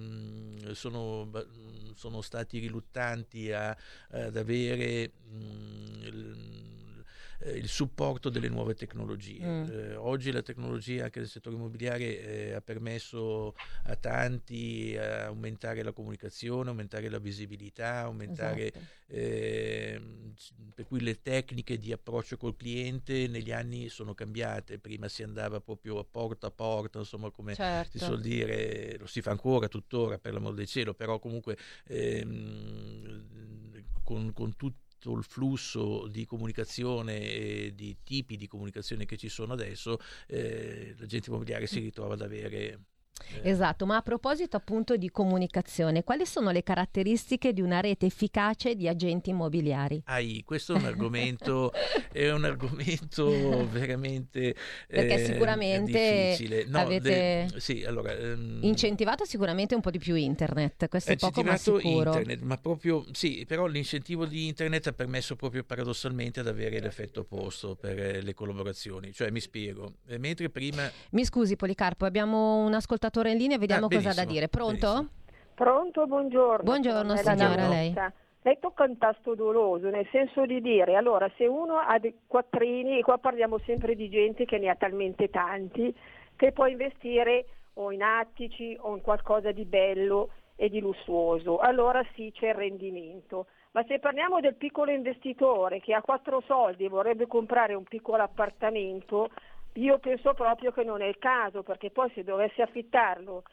sono 0.72 1.30
sono 1.96 2.20
stati 2.20 2.58
riluttanti 2.58 3.50
a, 3.52 3.74
ad 4.10 4.36
avere 4.36 5.12
mm, 5.32 6.65
eh, 7.46 7.56
il 7.56 7.68
supporto 7.68 8.28
delle 8.28 8.48
nuove 8.48 8.74
tecnologie. 8.74 9.44
Mm. 9.44 9.64
Eh, 9.70 9.94
oggi 9.94 10.32
la 10.32 10.42
tecnologia 10.42 11.04
anche 11.04 11.20
nel 11.20 11.28
settore 11.28 11.54
immobiliare 11.56 12.20
eh, 12.20 12.52
ha 12.52 12.60
permesso 12.60 13.54
a 13.84 13.96
tanti 13.96 14.96
a 14.96 15.26
aumentare 15.26 15.82
la 15.82 15.92
comunicazione, 15.92 16.70
aumentare 16.70 17.08
la 17.08 17.18
visibilità, 17.18 18.00
aumentare 18.00 18.68
esatto. 18.68 18.94
Ehm, 19.08 20.34
per 20.74 20.84
cui 20.86 21.00
le 21.00 21.22
tecniche 21.22 21.78
di 21.78 21.92
approccio 21.92 22.36
col 22.36 22.56
cliente 22.56 23.28
negli 23.28 23.52
anni 23.52 23.88
sono 23.88 24.14
cambiate. 24.14 24.78
Prima 24.78 25.08
si 25.08 25.22
andava 25.22 25.60
proprio 25.60 25.98
a 25.98 26.04
porta 26.04 26.48
a 26.48 26.50
porta, 26.50 26.98
insomma, 26.98 27.30
come 27.30 27.54
certo. 27.54 27.98
si 27.98 28.04
suol 28.04 28.20
dire, 28.20 28.96
lo 28.98 29.06
si 29.06 29.22
fa 29.22 29.30
ancora 29.30 29.68
tuttora 29.68 30.18
per 30.18 30.32
l'amor 30.32 30.54
del 30.54 30.66
cielo, 30.66 30.94
però 30.94 31.20
comunque 31.20 31.56
ehm, 31.86 33.24
con, 34.02 34.32
con 34.32 34.56
tutti 34.56 34.85
il 35.14 35.24
flusso 35.24 36.06
di 36.08 36.24
comunicazione 36.24 37.20
e 37.20 37.72
di 37.74 37.96
tipi 38.02 38.36
di 38.36 38.46
comunicazione 38.46 39.04
che 39.04 39.16
ci 39.16 39.28
sono 39.28 39.52
adesso, 39.52 39.98
eh, 40.26 40.94
l'agente 40.98 41.30
immobiliare 41.30 41.66
si 41.66 41.80
ritrova 41.80 42.14
ad 42.14 42.22
avere. 42.22 42.80
Esatto, 43.42 43.86
ma 43.86 43.96
a 43.96 44.02
proposito 44.02 44.56
appunto 44.56 44.96
di 44.96 45.10
comunicazione, 45.10 46.04
quali 46.04 46.26
sono 46.26 46.50
le 46.50 46.62
caratteristiche 46.62 47.52
di 47.52 47.60
una 47.60 47.80
rete 47.80 48.06
efficace 48.06 48.74
di 48.74 48.88
agenti 48.88 49.30
immobiliari? 49.30 50.02
Ai, 50.06 50.42
questo 50.44 50.74
è 50.74 50.76
un 50.76 50.84
argomento, 50.84 51.72
è 52.12 52.30
un 52.30 52.44
argomento 52.44 53.68
veramente 53.70 54.54
Perché 54.86 55.14
eh, 55.14 55.24
sicuramente 55.24 56.34
difficile. 56.36 56.64
No, 56.66 56.78
avete 56.78 57.48
de, 57.52 57.60
sì, 57.60 57.84
allora, 57.84 58.12
ehm, 58.12 58.60
incentivato 58.62 59.24
sicuramente 59.24 59.74
un 59.74 59.80
po' 59.80 59.90
di 59.90 59.98
più 59.98 60.14
internet, 60.14 60.88
questo 60.88 61.12
è 61.12 61.16
poco 61.16 61.42
ma 61.42 61.56
sicuro. 61.56 62.16
internet, 62.16 62.40
ma 62.42 62.58
proprio 62.58 63.04
sì, 63.12 63.44
però 63.46 63.66
l'incentivo 63.66 64.26
di 64.26 64.46
internet 64.46 64.88
ha 64.88 64.92
permesso 64.92 65.36
proprio 65.36 65.64
paradossalmente 65.64 66.40
ad 66.40 66.48
avere 66.48 66.80
l'effetto 66.80 67.20
opposto 67.20 67.74
per 67.76 67.98
eh, 67.98 68.22
le 68.22 68.34
collaborazioni, 68.34 69.12
cioè 69.12 69.30
mi 69.30 69.40
spiego, 69.40 69.94
eh, 70.06 70.18
mentre 70.18 70.50
prima... 70.50 70.90
Mi 71.10 71.24
scusi 71.24 71.56
Policarpo, 71.56 72.04
abbiamo 72.04 72.64
un 72.64 72.74
ascoltatore 72.74 73.05
ascoltatore 73.06 73.30
in 73.30 73.38
linea, 73.38 73.58
vediamo 73.58 73.86
ah, 73.86 73.88
cosa 73.88 74.10
ha 74.10 74.14
da 74.14 74.24
dire. 74.24 74.48
Pronto? 74.48 74.86
Benissimo. 74.86 75.10
Pronto, 75.54 76.06
buongiorno. 76.06 76.64
Buongiorno 76.64 77.16
signora, 77.16 77.68
lei. 77.68 77.94
Lei 78.42 78.58
tocca 78.60 78.84
un 78.84 78.96
tasto 78.96 79.34
doloso, 79.34 79.88
nel 79.88 80.06
senso 80.12 80.46
di 80.46 80.60
dire, 80.60 80.94
allora 80.94 81.28
se 81.36 81.46
uno 81.46 81.78
ha 81.78 81.98
dei 81.98 82.14
quattrini, 82.28 82.98
e 82.98 83.02
qua 83.02 83.18
parliamo 83.18 83.58
sempre 83.64 83.96
di 83.96 84.08
gente 84.08 84.44
che 84.44 84.58
ne 84.58 84.68
ha 84.68 84.76
talmente 84.76 85.30
tanti, 85.30 85.92
che 86.36 86.52
può 86.52 86.66
investire 86.66 87.46
o 87.74 87.90
in 87.90 88.02
attici 88.02 88.76
o 88.80 88.94
in 88.94 89.00
qualcosa 89.00 89.50
di 89.50 89.64
bello 89.64 90.30
e 90.54 90.68
di 90.68 90.78
lussuoso, 90.78 91.58
allora 91.58 92.04
sì 92.14 92.30
c'è 92.32 92.50
il 92.50 92.54
rendimento. 92.54 93.46
Ma 93.72 93.84
se 93.88 93.98
parliamo 93.98 94.38
del 94.38 94.54
piccolo 94.54 94.92
investitore 94.92 95.80
che 95.80 95.92
ha 95.92 96.00
quattro 96.00 96.40
soldi 96.46 96.84
e 96.84 96.88
vorrebbe 96.88 97.26
comprare 97.26 97.74
un 97.74 97.84
piccolo 97.84 98.22
appartamento, 98.22 99.28
io 99.76 99.98
penso 99.98 100.34
proprio 100.34 100.72
che 100.72 100.84
non 100.84 101.02
è 101.02 101.06
il 101.06 101.18
caso, 101.18 101.62
perché 101.62 101.90
poi 101.90 102.10
se 102.14 102.24
dovessi 102.24 102.62
affittarlo, 102.62 103.44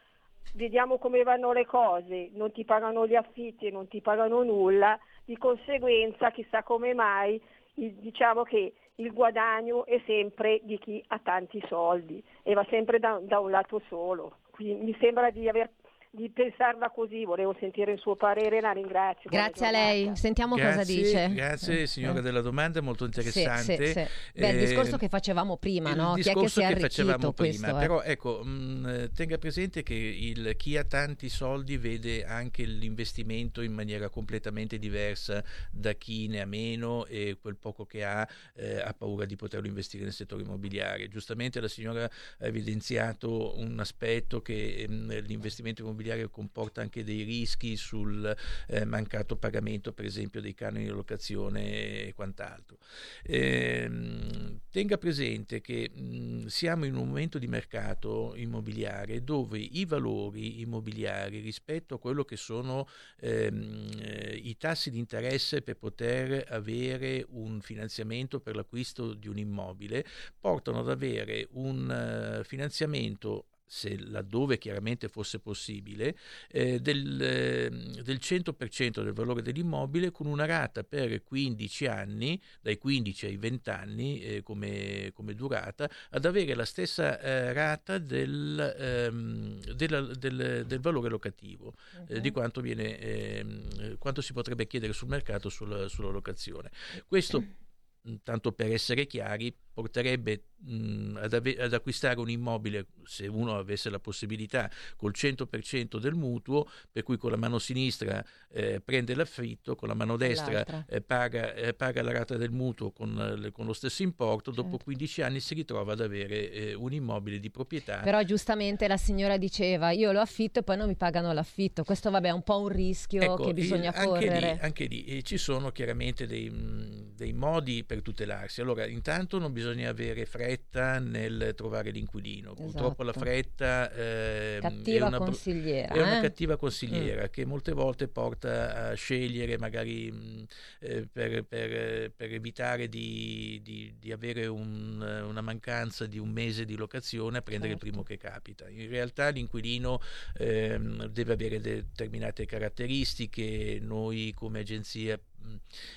vediamo 0.56 0.98
come 0.98 1.24
vanno 1.24 1.52
le 1.52 1.66
cose, 1.66 2.30
non 2.34 2.52
ti 2.52 2.66
pagano 2.66 3.08
gli 3.08 3.16
affitti 3.16 3.68
e 3.68 3.72
non 3.72 3.88
ti 3.88 4.02
pagano 4.02 4.44
nulla, 4.44 4.98
di 5.26 5.38
conseguenza 5.38 6.32
chissà 6.32 6.64
come 6.64 6.94
mai 6.94 7.42
diciamo 7.76 8.44
che 8.44 8.74
il 8.96 9.12
guadagno 9.12 9.86
è 9.86 10.00
sempre 10.06 10.60
di 10.62 10.78
chi 10.78 11.04
ha 11.08 11.20
tanti 11.20 11.64
soldi 11.68 12.24
e 12.44 12.54
va 12.54 12.66
sempre 12.70 13.00
da, 13.00 13.20
da 13.22 13.40
un 13.40 13.50
lato 13.50 13.82
solo. 13.88 14.38
Quindi 14.52 14.86
mi 14.86 14.98
sembra 15.00 15.32
di 15.32 15.50
aver 15.50 15.72
di 16.16 16.30
pensarla 16.30 16.92
così, 16.92 17.26
volevo 17.26 17.56
sentire 17.60 17.94
il 17.94 18.00
suo 18.00 18.16
parere, 18.16 18.62
la 18.62 18.72
ringrazio. 18.72 19.32
Grazie 19.32 19.66
a 19.66 19.72
lei, 19.72 20.16
sentiamo 20.16 20.54
grazie, 20.54 20.76
cosa 20.76 20.94
dice. 20.94 21.34
Grazie 21.34 21.82
eh, 21.82 21.88
signora 21.88 22.20
eh. 22.20 22.22
della 22.22 22.42
domanda, 22.42 22.82
molto 22.82 23.06
interessante. 23.06 23.78
Sì, 23.78 23.86
sì, 23.86 23.92
sì. 23.94 24.40
Beh, 24.40 24.50
il 24.50 24.56
Eh, 24.58 24.60
discorso 24.60 24.98
che 24.98 25.10
facevamo 25.10 25.58
prima, 25.58 25.90
il 25.90 25.96
no? 25.96 26.14
Chi 26.14 26.20
è 26.20 26.24
che 26.26 26.30
discorso 26.30 26.62
si 26.62 26.66
è 26.68 26.78
facevamo 26.78 27.32
prima, 27.32 27.34
questo, 27.34 27.66
eh. 27.66 27.80
però 27.80 28.02
ecco, 28.04 28.44
mh, 28.44 29.12
tenga 29.16 29.40
presente 29.40 29.82
che 29.82 29.96
il, 29.96 30.54
chi 30.56 30.78
ha 30.78 30.84
tanti 30.84 31.30
soldi 31.30 31.78
vede 31.78 32.26
anche 32.26 32.64
l'investimento 32.64 33.62
in 33.62 33.74
maniera 33.74 34.10
completamente 34.10 34.78
diversa 34.78 35.44
da 35.72 35.94
chi 35.94 36.28
ne 36.28 36.42
ha 36.42 36.46
meno 36.46 37.08
e 37.08 37.40
quel 37.42 37.56
poco 37.56 37.86
che 37.86 38.06
ha 38.06 38.28
eh, 38.54 38.80
ha 38.80 38.94
paura 38.94 39.26
di 39.26 39.36
poterlo 39.36 39.66
investire 39.66 40.04
nel 40.04 40.14
settore 40.14 40.44
immobiliare. 40.44 41.08
Giustamente 41.08 41.60
la 41.60 41.68
signora 41.68 42.04
ha 42.04 42.46
evidenziato 42.46 43.58
un 43.58 43.80
aspetto 43.80 44.44
che 44.44 44.86
mh, 44.88 45.22
l'investimento 45.22 45.82
immobiliare 45.82 46.02
comporta 46.30 46.82
anche 46.82 47.04
dei 47.04 47.24
rischi 47.24 47.76
sul 47.76 48.36
eh, 48.68 48.86
mancato 48.86 49.36
pagamento, 49.36 49.94
per 49.94 50.06
esempio, 50.06 50.42
dei 50.42 50.54
canoni 50.54 50.86
di 50.86 50.90
locazione 50.90 52.06
e 52.06 52.14
quant'altro. 52.16 52.78
Ehm, 53.24 54.60
tenga 54.70 54.98
presente 54.98 55.62
che 55.62 55.90
mh, 55.94 56.46
siamo 56.48 56.86
in 56.86 56.96
un 56.96 57.08
momento 57.08 57.38
di 57.38 57.48
mercato 57.48 58.34
immobiliare 58.36 59.24
dove 59.24 59.60
i 59.60 59.86
valori 59.86 60.62
immobiliari 60.62 61.40
rispetto 61.40 61.96
a 61.96 62.00
quello 62.00 62.24
che 62.24 62.36
sono 62.36 62.88
ehm, 63.20 63.90
eh, 64.00 64.40
i 64.44 64.58
tassi 64.58 64.90
di 64.90 64.98
interesse 64.98 65.62
per 65.62 65.78
poter 65.78 66.46
avere 66.50 67.26
un 67.30 67.62
finanziamento 67.62 68.40
per 68.40 68.56
l'acquisto 68.56 69.14
di 69.14 69.28
un 69.28 69.38
immobile 69.38 70.06
portano 70.40 70.80
ad 70.80 70.90
avere 70.90 71.48
un 71.52 71.90
eh, 71.90 72.44
finanziamento 72.44 73.46
se 73.74 73.98
laddove 73.98 74.60
chiaramente 74.60 75.10
fosse 75.10 75.40
possibile, 75.40 76.16
eh, 76.50 76.80
del, 76.80 77.20
eh, 77.20 77.70
del 78.04 78.20
100% 78.22 79.02
del 79.02 79.14
valore 79.14 79.42
dell'immobile 79.42 80.12
con 80.12 80.28
una 80.28 80.46
rata 80.46 80.84
per 80.84 81.24
15 81.24 81.88
anni, 81.88 82.40
dai 82.62 82.78
15 82.78 83.26
ai 83.26 83.38
20 83.38 83.70
anni 83.72 84.22
eh, 84.22 84.44
come, 84.44 85.10
come, 85.16 85.34
durata, 85.34 85.90
ad 86.12 86.24
avere 86.24 86.54
la 86.54 86.66
stessa 86.66 87.20
eh, 87.20 87.52
rata 87.52 87.98
del, 87.98 88.76
ehm, 88.78 89.60
della, 89.74 90.02
del, 90.02 90.66
del, 90.68 90.80
valore 90.80 91.10
locativo, 91.10 91.74
uh-huh. 92.08 92.20
di 92.20 92.30
quanto, 92.30 92.62
viene, 92.62 93.00
ehm, 93.00 93.98
quanto 93.98 94.22
si 94.22 94.34
potrebbe 94.34 94.68
chiedere 94.68 94.94
sul 94.94 95.08
mercato 95.08 95.50
sul, 95.50 95.90
sulla 95.90 96.12
locazione. 96.12 96.70
Questo, 97.08 97.44
tanto 98.22 98.52
per 98.52 98.72
essere 98.72 99.08
chiari, 99.08 99.52
porterebbe 99.74 100.44
mh, 100.64 101.18
ad, 101.22 101.34
ave- 101.34 101.58
ad, 101.58 101.74
acquistare 101.74 102.20
un 102.20 102.30
immobile, 102.30 102.88
se 103.04 103.28
uno 103.28 103.58
avesse 103.58 103.90
la 103.90 104.00
possibilità, 104.00 104.70
col 104.96 105.14
100% 105.16 106.00
del 106.00 106.14
mutuo, 106.14 106.70
per 106.92 107.04
cui 107.04 107.18
con 107.18 107.32
la 107.32 107.38
mano 107.38 107.60
sinistra 107.60 108.24
eh, 108.52 108.82
prende 108.82 109.16
l'affitto, 109.16 109.76
con 109.76 109.88
la 109.88 109.94
mano 109.94 110.16
destra 110.16 110.86
eh, 110.88 111.02
paga, 111.02 111.54
eh, 111.54 111.74
paga, 111.74 112.02
la 112.02 112.12
rata 112.12 112.38
del 112.38 112.52
mutuo 112.52 112.92
con, 112.92 113.50
con 113.52 113.66
lo 113.66 113.74
stesso 113.74 114.04
importo, 114.04 114.54
certo. 114.54 114.70
dopo 114.70 114.84
15 114.84 115.22
anni 115.22 115.40
si 115.40 115.54
ritrova 115.54 115.94
ad 115.94 116.02
avere 116.02 116.52
eh, 116.52 116.74
un 116.74 116.94
immobile 116.94 117.40
di 117.40 117.50
proprietà. 117.50 118.00
Però 118.00 118.22
giustamente 118.24 118.88
la 118.88 118.98
signora 118.98 119.38
diceva 119.38 119.92
io 119.92 120.12
lo 120.12 120.20
affitto 120.20 120.60
e 120.60 120.64
poi 120.64 120.78
non 120.78 120.88
mi 120.88 120.96
pagano 120.96 121.32
l'affitto, 121.34 121.84
questo 121.84 122.10
vabbè 122.10 122.28
è 122.28 122.32
un 122.32 122.44
po' 122.44 122.60
un 122.60 122.70
rischio 122.70 123.22
ecco, 123.22 123.46
che 123.46 123.54
bisogna 123.54 123.90
il, 123.90 123.96
anche 123.96 124.08
correre. 124.08 124.54
Lì, 124.54 124.60
anche 124.62 124.86
lì 124.86 125.06
eh, 125.06 125.24
ci 125.24 125.38
sono 125.38 125.72
chiaramente 125.72 126.28
dei, 126.28 126.50
mh, 126.50 127.16
dei 127.16 127.34
modi 127.34 127.84
per 127.84 128.02
tutelarsi. 128.02 128.62
Allora 128.62 128.86
intanto 128.86 129.40
non 129.40 129.52
bisogna 129.52 129.63
bisogna 129.64 129.90
avere 129.90 130.26
fretta 130.26 131.00
nel 131.00 131.54
trovare 131.56 131.92
l'inquilino. 131.92 132.52
Esatto. 132.52 132.64
Purtroppo 132.64 133.04
la 133.04 133.14
fretta 133.14 133.92
eh, 133.94 134.60
è, 134.60 135.02
una, 135.02 135.18
consigliera, 135.20 135.94
è 135.94 136.02
una 136.02 136.18
eh? 136.18 136.22
cattiva 136.22 136.58
consigliera 136.58 137.24
mm. 137.24 137.32
che 137.32 137.46
molte 137.46 137.72
volte 137.72 138.10
porta 138.10 138.90
a 138.90 138.94
scegliere 138.94 139.58
magari 139.58 140.12
mh, 140.12 140.46
eh, 140.80 141.08
per, 141.10 141.46
per, 141.46 142.12
per, 142.12 142.34
evitare 142.34 142.90
di, 142.90 143.62
di, 143.64 143.96
di 143.98 144.12
avere 144.12 144.48
un, 144.48 145.00
una 145.26 145.42
mancanza 145.42 146.06
di 146.06 146.20
un 146.20 146.30
mese 146.30 146.66
di 146.66 146.76
locazione 146.76 147.38
a 147.38 147.42
prendere 147.42 147.72
certo. 147.72 147.86
il 147.86 147.92
primo 147.92 148.04
che 148.04 148.18
capita. 148.18 148.68
In 148.68 148.90
realtà 148.90 149.30
l'inquilino 149.30 150.02
ehm, 150.38 151.08
deve 151.08 151.34
avere 151.34 151.62
determinate 151.62 152.46
caratteristiche, 152.46 153.80
noi 153.82 154.34
come 154.36 154.60
agenzia 154.60 155.18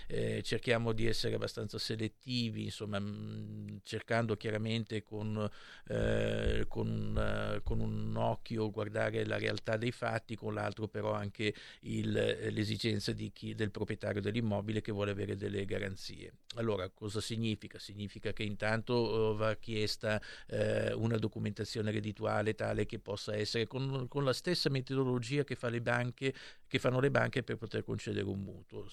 eh, 0.06 0.42
cerchiamo 0.42 0.92
di 0.92 1.06
essere 1.06 1.34
abbastanza 1.34 1.78
selettivi, 1.78 2.64
insomma, 2.64 2.98
mh, 2.98 3.80
cercando 3.82 4.36
chiaramente 4.36 5.02
con, 5.02 5.48
eh, 5.88 6.64
con, 6.68 7.56
uh, 7.56 7.62
con, 7.62 7.80
un 7.80 8.16
occhio 8.16 8.70
guardare 8.70 9.24
la 9.24 9.38
realtà 9.38 9.76
dei 9.76 9.92
fatti, 9.92 10.36
con 10.36 10.54
l'altro 10.54 10.88
però 10.88 11.12
anche 11.12 11.54
il, 11.80 12.10
l'esigenza 12.50 13.12
chi, 13.12 13.54
del 13.54 13.70
proprietario 13.70 14.20
dell'immobile 14.20 14.80
che 14.80 14.92
vuole 14.92 15.10
avere 15.10 15.36
delle 15.36 15.64
garanzie. 15.64 16.32
Allora, 16.56 16.88
cosa 16.88 17.20
significa? 17.20 17.78
Significa 17.78 18.32
che 18.32 18.42
intanto 18.42 18.94
uh, 18.94 19.36
va 19.36 19.54
chiesta 19.56 20.20
uh, 20.48 21.00
una 21.00 21.18
documentazione 21.18 21.90
reddituale 21.90 22.54
tale 22.54 22.86
che 22.86 22.98
possa 22.98 23.34
essere 23.36 23.66
con, 23.66 24.06
con 24.08 24.24
la 24.24 24.32
stessa 24.32 24.70
metodologia 24.70 25.44
che, 25.44 25.54
fa 25.54 25.70
banche, 25.80 26.34
che 26.66 26.78
fanno 26.78 27.00
le 27.00 27.10
banche 27.10 27.42
per 27.42 27.56
poter 27.56 27.84
concedere 27.84 28.26
un 28.26 28.40
mutuo 28.40 28.88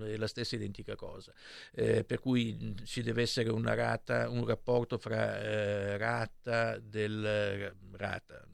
è 0.00 0.16
la 0.16 0.26
stessa 0.26 0.54
identica 0.54 0.96
cosa. 0.96 1.32
Eh, 1.72 2.04
per 2.04 2.20
cui 2.20 2.74
ci 2.84 3.02
deve 3.02 3.22
essere 3.22 3.50
una 3.50 3.74
rata, 3.74 4.28
un 4.28 4.46
rapporto 4.46 4.98
fra 4.98 5.40
eh, 5.40 5.96
rata 5.96 6.78
del 6.78 7.74
rata 7.92 8.46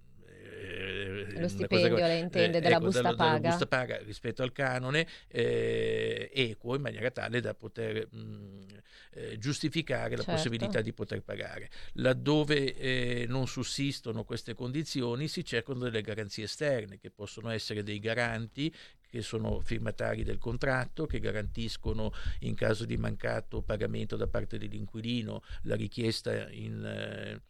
lo 1.38 1.48
stipendio 1.48 1.90
cosa, 1.90 2.06
lei 2.06 2.20
intende 2.20 2.58
eh, 2.58 2.60
della, 2.60 2.76
ecco, 2.76 2.84
busta 2.86 3.02
della, 3.02 3.14
paga. 3.14 3.38
della 3.38 3.48
busta 3.48 3.66
paga 3.66 3.98
rispetto 3.98 4.42
al 4.42 4.52
canone 4.52 5.06
eh, 5.28 6.30
equo 6.32 6.74
in 6.74 6.82
maniera 6.82 7.10
tale 7.10 7.40
da 7.40 7.54
poter 7.54 8.08
mh, 8.10 8.64
eh, 9.12 9.38
giustificare 9.38 10.10
la 10.10 10.22
certo. 10.22 10.32
possibilità 10.32 10.80
di 10.80 10.92
poter 10.92 11.22
pagare. 11.22 11.70
Laddove 11.94 12.74
eh, 12.74 13.26
non 13.28 13.46
sussistono 13.46 14.24
queste 14.24 14.54
condizioni 14.54 15.28
si 15.28 15.44
cercano 15.44 15.80
delle 15.80 16.02
garanzie 16.02 16.44
esterne 16.44 16.98
che 16.98 17.10
possono 17.10 17.50
essere 17.50 17.82
dei 17.82 17.98
garanti 17.98 18.72
che 19.08 19.22
sono 19.22 19.60
firmatari 19.60 20.22
del 20.22 20.36
contratto, 20.36 21.06
che 21.06 21.18
garantiscono 21.18 22.12
in 22.40 22.54
caso 22.54 22.84
di 22.84 22.98
mancato 22.98 23.62
pagamento 23.62 24.16
da 24.16 24.26
parte 24.26 24.58
dell'inquilino 24.58 25.42
la 25.62 25.76
richiesta 25.76 26.50
in, 26.50 27.40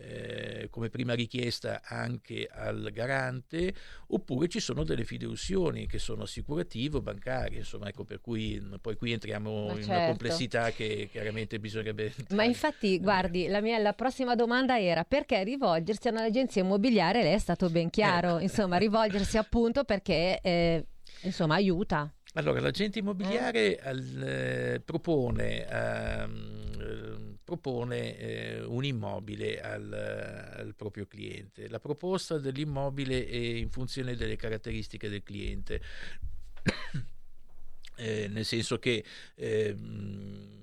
eh, 0.00 0.50
eh, 0.60 0.68
come 0.68 0.90
prima 0.90 1.14
richiesta 1.14 1.80
anche 1.84 2.48
al 2.50 2.90
garante, 2.92 3.72
oppure 4.08 4.48
ci 4.48 4.60
sono 4.60 4.84
delle 4.84 5.04
fideussioni 5.04 5.86
che 5.86 5.98
sono 5.98 6.24
assicurativo, 6.24 7.00
bancarie, 7.00 7.58
insomma, 7.58 7.88
ecco, 7.88 8.04
per 8.04 8.20
cui 8.20 8.62
poi 8.80 8.96
qui 8.96 9.12
entriamo 9.12 9.66
Ma 9.66 9.72
in 9.72 9.78
certo. 9.78 9.92
una 9.92 10.06
complessità 10.06 10.70
che 10.70 11.08
chiaramente 11.10 11.58
bisognerebbe... 11.58 12.12
Ma 12.30 12.44
infatti, 12.44 12.98
guardi, 13.00 13.46
la, 13.48 13.60
mia, 13.60 13.78
la 13.78 13.92
prossima 13.94 14.34
domanda 14.34 14.78
era 14.78 15.04
perché 15.04 15.42
rivolgersi 15.44 16.08
a 16.08 16.10
un'agenzia 16.10 16.62
immobiliare? 16.62 17.22
Lei 17.22 17.34
è 17.34 17.38
stato 17.38 17.70
ben 17.70 17.90
chiaro, 17.90 18.34
Ecco. 18.34 18.42
insomma, 18.42 18.76
rivolgersi 18.76 19.38
appunto 19.38 19.84
perché... 19.84 20.86
Eh, 21.22 21.26
insomma 21.26 21.54
aiuta. 21.54 22.12
Allora, 22.34 22.60
l'agente 22.60 23.00
immobiliare 23.00 23.78
al, 23.80 24.22
eh, 24.22 24.80
propone, 24.84 25.66
ehm, 25.68 27.38
propone 27.42 28.16
eh, 28.16 28.62
un 28.62 28.84
immobile 28.84 29.60
al, 29.60 29.92
al, 29.92 30.74
proprio 30.76 31.06
cliente. 31.06 31.68
La 31.68 31.80
proposta 31.80 32.38
dell'immobile 32.38 33.26
è 33.26 33.34
in 33.34 33.70
funzione 33.70 34.14
delle 34.14 34.36
caratteristiche 34.36 35.08
del 35.08 35.24
cliente. 35.24 35.80
eh, 37.96 38.28
nel 38.28 38.44
senso 38.44 38.78
che 38.78 39.04
ehm, 39.34 40.58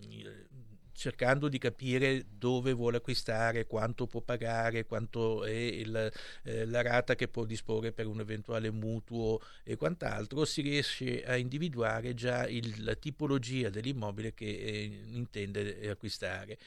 cercando 0.97 1.47
di 1.47 1.60
capire 1.60 2.25
dove 2.27 2.73
vuole 2.73 2.97
acquistare, 2.97 3.67
quanto 3.67 4.07
può 4.07 4.19
pagare, 4.21 4.86
quanto 4.86 5.45
è 5.45 5.51
il, 5.51 6.12
eh, 6.43 6.65
la 6.65 6.81
rata 6.81 7.13
che 7.13 7.27
può 7.27 7.45
disporre 7.45 7.91
per 7.91 8.07
un 8.07 8.19
eventuale 8.19 8.71
mutuo 8.71 9.39
e 9.63 9.75
quant'altro, 9.75 10.43
si 10.43 10.62
riesce 10.62 11.23
a 11.23 11.38
individuare 11.38 12.15
già 12.15 12.47
il, 12.47 12.83
la 12.83 12.95
tipologia 12.95 13.69
dell'immobile 13.69 14.33
che 14.33 14.47
eh, 14.47 15.01
intende 15.12 15.88
acquistare. 15.88 16.57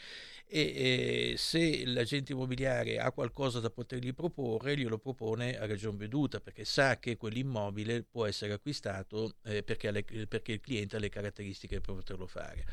E 0.46 1.32
eh, 1.32 1.34
se 1.36 1.84
l'agente 1.86 2.32
immobiliare 2.32 2.98
ha 2.98 3.10
qualcosa 3.10 3.58
da 3.58 3.70
potergli 3.70 4.14
proporre, 4.14 4.76
glielo 4.76 4.98
propone 4.98 5.58
a 5.58 5.66
ragion 5.66 5.96
veduta 5.96 6.40
perché 6.40 6.64
sa 6.64 6.98
che 7.00 7.16
quell'immobile 7.16 8.04
può 8.04 8.26
essere 8.26 8.52
acquistato 8.52 9.34
eh, 9.42 9.64
perché, 9.64 9.90
le, 9.90 10.04
perché 10.28 10.52
il 10.52 10.60
cliente 10.60 10.96
ha 10.96 10.98
le 11.00 11.08
caratteristiche 11.08 11.80
per 11.80 11.94
poterlo 11.96 12.26
fare. 12.28 12.64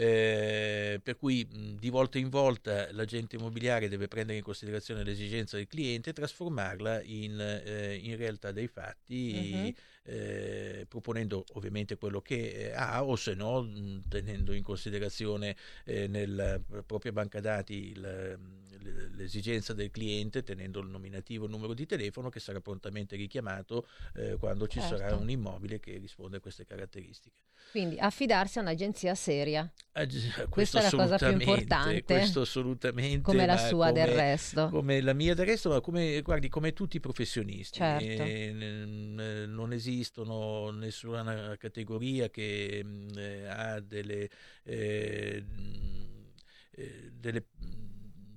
Eh, 0.00 1.00
per 1.02 1.16
cui 1.16 1.44
mh, 1.44 1.80
di 1.80 1.90
volta 1.90 2.18
in 2.18 2.28
volta 2.28 2.86
l'agente 2.92 3.34
immobiliare 3.34 3.88
deve 3.88 4.06
prendere 4.06 4.38
in 4.38 4.44
considerazione 4.44 5.02
l'esigenza 5.02 5.56
del 5.56 5.66
cliente 5.66 6.10
e 6.10 6.12
trasformarla 6.12 7.02
in, 7.02 7.40
eh, 7.40 7.96
in 8.00 8.16
realtà 8.16 8.52
dei 8.52 8.68
fatti, 8.68 9.50
uh-huh. 9.52 9.74
Eh, 10.08 10.86
proponendo 10.88 11.44
ovviamente 11.52 11.96
quello 11.96 12.20
che 12.20 12.72
ha 12.74 13.04
o 13.04 13.14
se 13.16 13.34
no 13.34 13.62
mh, 13.62 14.08
tenendo 14.08 14.52
in 14.52 14.62
considerazione 14.62 15.56
nella 15.84 16.60
propria 16.86 17.12
banca 17.12 17.40
dati 17.40 17.90
il, 17.90 18.38
l'esigenza 19.16 19.72
del 19.74 19.90
cliente 19.90 20.42
tenendo 20.42 20.80
il 20.80 20.88
nominativo 20.88 21.44
il 21.44 21.50
numero 21.50 21.74
di 21.74 21.86
telefono 21.86 22.28
che 22.28 22.40
sarà 22.40 22.60
prontamente 22.60 23.16
richiamato 23.16 23.86
eh, 24.14 24.36
quando 24.38 24.66
ci 24.66 24.80
certo. 24.80 24.96
sarà 24.96 25.16
un 25.16 25.28
immobile 25.28 25.80
che 25.80 25.98
risponde 25.98 26.38
a 26.38 26.40
queste 26.40 26.64
caratteristiche. 26.64 27.40
Quindi 27.70 27.98
affidarsi 27.98 28.58
a 28.58 28.62
un'agenzia 28.62 29.14
seria. 29.14 29.70
Ag- 29.92 30.48
Questa 30.48 30.80
è 30.80 30.82
la 30.82 30.90
cosa 30.90 31.16
più 31.16 31.30
importante. 31.30 32.02
Questo 32.02 32.40
assolutamente. 32.42 33.22
Come 33.22 33.44
la 33.44 33.58
sua 33.58 33.88
come, 33.88 33.92
del 33.92 34.14
resto. 34.14 34.68
Come 34.70 35.00
la 35.00 35.12
mia 35.12 35.34
del 35.34 35.46
resto, 35.46 35.68
ma 35.68 35.80
come, 35.80 36.22
guardi, 36.22 36.48
come 36.48 36.72
tutti 36.72 36.96
i 36.96 37.00
professionisti. 37.00 37.78
Certo. 37.78 38.22
Eh, 38.22 39.44
non 39.46 39.72
esistono 39.98 40.70
nessuna 40.70 41.56
categoria 41.56 42.30
che 42.30 42.84
eh, 43.16 43.46
ha 43.46 43.80
delle, 43.80 44.28
eh, 44.62 45.44
eh 46.70 47.10
delle 47.12 47.44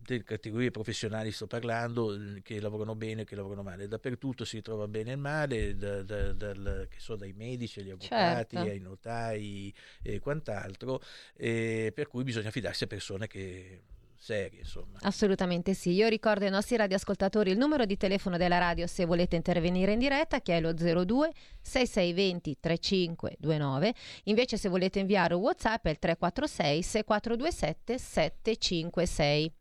delle 0.04 0.24
categorie 0.24 0.72
professionali 0.72 1.32
sto 1.32 1.48
parlando, 1.48 2.18
che 2.42 2.60
lavorano 2.60 2.96
bene 2.96 3.22
e 3.22 3.24
che 3.24 3.36
lavorano 3.36 3.64
male. 3.64 3.88
Dappertutto 3.88 4.44
si 4.44 4.62
trova 4.62 4.88
bene 4.88 5.14
e 5.14 5.16
male, 5.16 5.78
da, 5.78 6.04
da, 6.04 6.34
da, 6.34 6.54
che 6.88 7.00
so, 7.00 7.16
dai 7.16 7.32
medici 7.32 7.80
agli 7.80 7.92
avvocati, 7.92 8.56
certo. 8.58 8.72
ai 8.72 8.80
notai 8.80 9.74
e 10.02 10.20
quant'altro, 10.20 11.02
e 11.34 11.92
per 11.96 12.08
cui 12.08 12.24
bisogna 12.24 12.52
fidarsi 12.52 12.84
a 12.84 12.88
persone 12.88 13.28
che 13.28 13.84
serie, 14.22 14.60
insomma. 14.60 15.00
Assolutamente 15.02 15.74
sì. 15.74 15.92
Io 15.92 16.08
ricordo 16.08 16.46
ai 16.46 16.52
nostri 16.52 16.78
radioascoltatori 16.78 17.52
il 17.52 17.58
numero 17.58 17.86
di 17.86 17.98
telefono 17.98 18.38
della 18.38 18.60
radio 18.60 18.86
se 18.86 19.06
volete 19.06 19.36
intervenire 19.36 19.94
in 19.94 20.00
diretta, 20.00 20.42
che 20.42 20.58
è 20.58 20.62
lo 20.62 20.74
02 20.74 21.32
6620 21.62 22.58
3529. 22.60 23.94
Invece, 24.26 24.58
se 24.58 24.70
volete 24.70 25.00
inviare 25.00 25.34
un 25.34 25.42
WhatsApp 25.42 25.86
è 25.86 25.90
il 25.90 26.00
346 26.00 26.84
6427 26.84 27.98
756. 27.98 29.54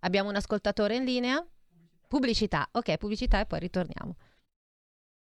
Abbiamo 0.00 0.28
un 0.28 0.36
ascoltatore 0.36 0.96
in 0.96 1.04
linea? 1.04 1.46
Pubblicità. 2.06 2.68
Ok, 2.72 2.96
pubblicità 2.96 3.40
e 3.40 3.46
poi 3.46 3.60
ritorniamo. 3.60 4.16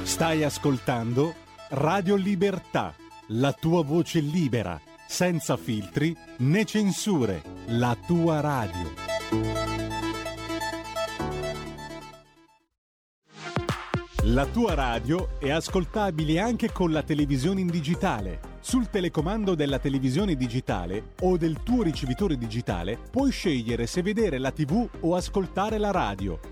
Stai 0.00 0.42
ascoltando 0.42 1.34
Radio 1.68 2.16
Libertà, 2.16 2.92
la 3.28 3.52
tua 3.52 3.84
voce 3.84 4.18
libera, 4.18 4.80
senza 5.06 5.56
filtri 5.56 6.16
né 6.38 6.64
censure, 6.64 7.40
la 7.66 7.96
tua 8.04 8.40
radio. 8.40 8.90
La 14.24 14.46
tua 14.46 14.74
radio 14.74 15.38
è 15.38 15.50
ascoltabile 15.50 16.40
anche 16.40 16.72
con 16.72 16.90
la 16.90 17.02
televisione 17.02 17.60
in 17.60 17.68
digitale. 17.68 18.40
Sul 18.60 18.90
telecomando 18.90 19.54
della 19.54 19.78
televisione 19.78 20.34
digitale 20.34 21.14
o 21.20 21.36
del 21.36 21.62
tuo 21.62 21.82
ricevitore 21.82 22.36
digitale 22.36 22.98
puoi 23.10 23.30
scegliere 23.30 23.86
se 23.86 24.02
vedere 24.02 24.38
la 24.38 24.50
TV 24.50 24.88
o 25.00 25.14
ascoltare 25.14 25.78
la 25.78 25.90
radio 25.90 26.51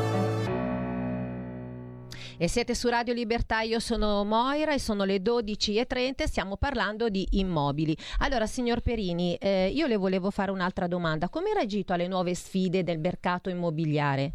E 2.41 2.47
siete 2.47 2.73
su 2.73 2.89
Radio 2.89 3.13
Libertà, 3.13 3.61
io 3.61 3.79
sono 3.79 4.25
Moira 4.25 4.73
e 4.73 4.79
sono 4.79 5.03
le 5.03 5.17
12.30 5.17 6.23
e 6.23 6.27
stiamo 6.27 6.57
parlando 6.57 7.07
di 7.07 7.27
immobili. 7.33 7.95
Allora, 8.17 8.47
signor 8.47 8.81
Perini, 8.81 9.35
eh, 9.35 9.67
io 9.71 9.85
le 9.85 9.95
volevo 9.95 10.31
fare 10.31 10.49
un'altra 10.49 10.87
domanda. 10.87 11.29
Come 11.29 11.53
reagito 11.53 11.93
alle 11.93 12.07
nuove 12.07 12.33
sfide 12.33 12.83
del 12.83 12.97
mercato 12.97 13.51
immobiliare? 13.51 14.33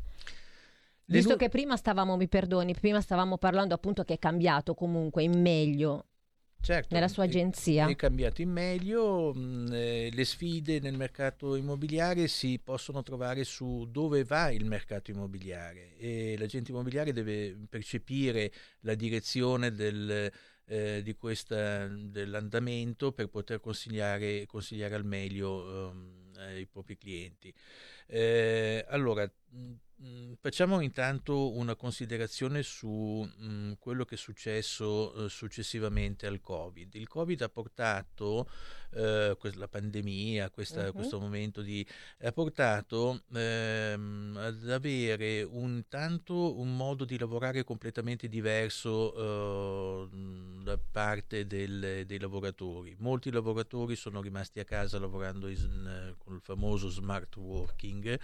Visto 1.07 1.31
nu- 1.31 1.37
che 1.37 1.49
prima 1.49 1.77
stavamo, 1.77 2.17
mi 2.17 2.29
perdoni, 2.29 2.75
prima 2.75 3.01
stavamo 3.01 3.39
parlando 3.39 3.75
appunto 3.75 4.05
che 4.05 4.15
è 4.15 4.19
cambiato 4.21 4.75
comunque 4.75 5.25
in 5.25 5.41
meglio 5.41 6.05
certo, 6.67 6.95
nella 6.95 7.09
sua 7.09 7.25
agenzia. 7.25 7.87
È, 7.87 7.91
è 7.91 7.97
cambiato 7.97 8.43
in 8.43 8.51
meglio, 8.51 9.33
mh, 9.33 9.39
mm, 9.39 9.73
eh, 9.73 10.11
le 10.13 10.25
sfide 10.25 10.81
nel 10.81 10.97
mercato 10.97 11.55
immobiliare 11.55 12.27
si 12.27 12.61
possono 12.63 13.03
trovare 13.03 13.45
su 13.45 13.87
dove 13.91 14.25
va 14.25 14.51
il 14.51 14.65
mercato 14.65 15.11
immobiliare 15.11 15.97
e 15.97 16.37
l'agente 16.39 16.73
immobiliare 16.73 17.13
deve 17.13 17.57
percepire 17.69 18.53
la 18.81 18.95
direzione 18.95 19.73
del, 19.73 20.31
eh, 20.67 21.03
di 21.03 21.15
questa, 21.15 21.87
dell'andamento 21.87 23.13
per 23.13 23.29
poter 23.29 23.61
consigliare, 23.61 24.45
consigliare 24.47 24.97
al 24.97 25.05
meglio 25.05 25.91
um, 25.93 26.31
ai 26.39 26.67
propri 26.67 26.97
clienti. 26.97 27.55
Eh, 28.09 28.85
allora, 28.89 29.31
Mm, 29.57 29.73
facciamo 30.41 30.81
intanto 30.81 31.57
una 31.57 31.75
considerazione 31.75 32.63
su 32.63 32.89
mh, 32.89 33.47
mm, 33.47 33.73
quello 33.79 34.05
che 34.05 34.17
è 34.17 34.19
successo 34.19 35.25
eh, 35.25 35.29
successivamente 35.29 36.27
al 36.27 36.41
Covid. 36.41 36.95
Il 36.95 37.09
Covid 37.09 37.41
ha 37.41 37.49
portato, 37.49 38.49
eh, 38.93 39.37
la 39.55 39.69
pandemia, 39.69 40.51
questa, 40.51 40.87
uh-huh. 40.87 40.93
questo 40.93 41.19
momento 41.19 41.63
di... 41.63 41.87
ha 42.21 42.33
portato 42.33 43.23
ehm, 43.33 44.37
ad 44.39 44.69
avere 44.69 45.43
un, 45.43 45.85
tanto 45.89 46.59
un 46.59 46.77
modo 46.77 47.05
di 47.05 47.19
lavorare 47.19 47.65
completamente 47.65 48.29
diverso 48.29 49.15
eh, 49.15 50.09
da 50.63 50.79
parte 50.79 51.47
del, 51.47 52.05
dei 52.07 52.19
lavoratori. 52.19 52.95
Molti 52.99 53.31
lavoratori 53.31 53.97
sono 53.97 54.21
rimasti 54.21 54.61
a 54.61 54.65
casa 54.65 54.99
lavorando 54.99 55.49
in, 55.49 56.15
con 56.19 56.35
il 56.35 56.41
famoso 56.43 56.89
smart 56.89 57.35
working. 57.37 58.19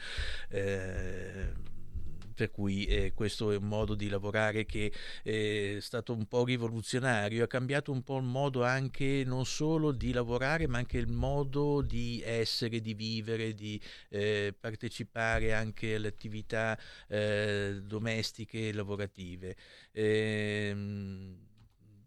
Eh, 2.32 2.42
per 2.42 2.50
cui 2.50 2.84
eh, 2.86 3.12
questo 3.14 3.50
è 3.52 3.56
un 3.56 3.68
modo 3.68 3.94
di 3.94 4.08
lavorare 4.08 4.64
che 4.64 4.92
è 5.22 5.76
stato 5.80 6.12
un 6.12 6.26
po' 6.26 6.44
rivoluzionario, 6.44 7.44
ha 7.44 7.46
cambiato 7.46 7.92
un 7.92 8.02
po' 8.02 8.16
il 8.18 8.24
modo 8.24 8.64
anche 8.64 9.22
non 9.24 9.44
solo 9.46 9.92
di 9.92 10.12
lavorare 10.12 10.66
ma 10.66 10.78
anche 10.78 10.98
il 10.98 11.08
modo 11.08 11.82
di 11.82 12.22
essere, 12.24 12.80
di 12.80 12.94
vivere, 12.94 13.54
di 13.54 13.80
eh, 14.08 14.54
partecipare 14.58 15.52
anche 15.52 15.94
alle 15.96 16.08
attività 16.08 16.78
eh, 17.08 17.80
domestiche 17.84 18.68
e 18.68 18.72
lavorative. 18.72 19.56
Eh, 19.92 20.74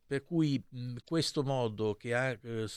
per 0.06 0.24
cui 0.24 0.62
mh, 0.68 0.98
questo 1.06 1.44
modo 1.44 1.96
che 1.96 2.13
ha 2.13 2.30
eh, 2.30 2.68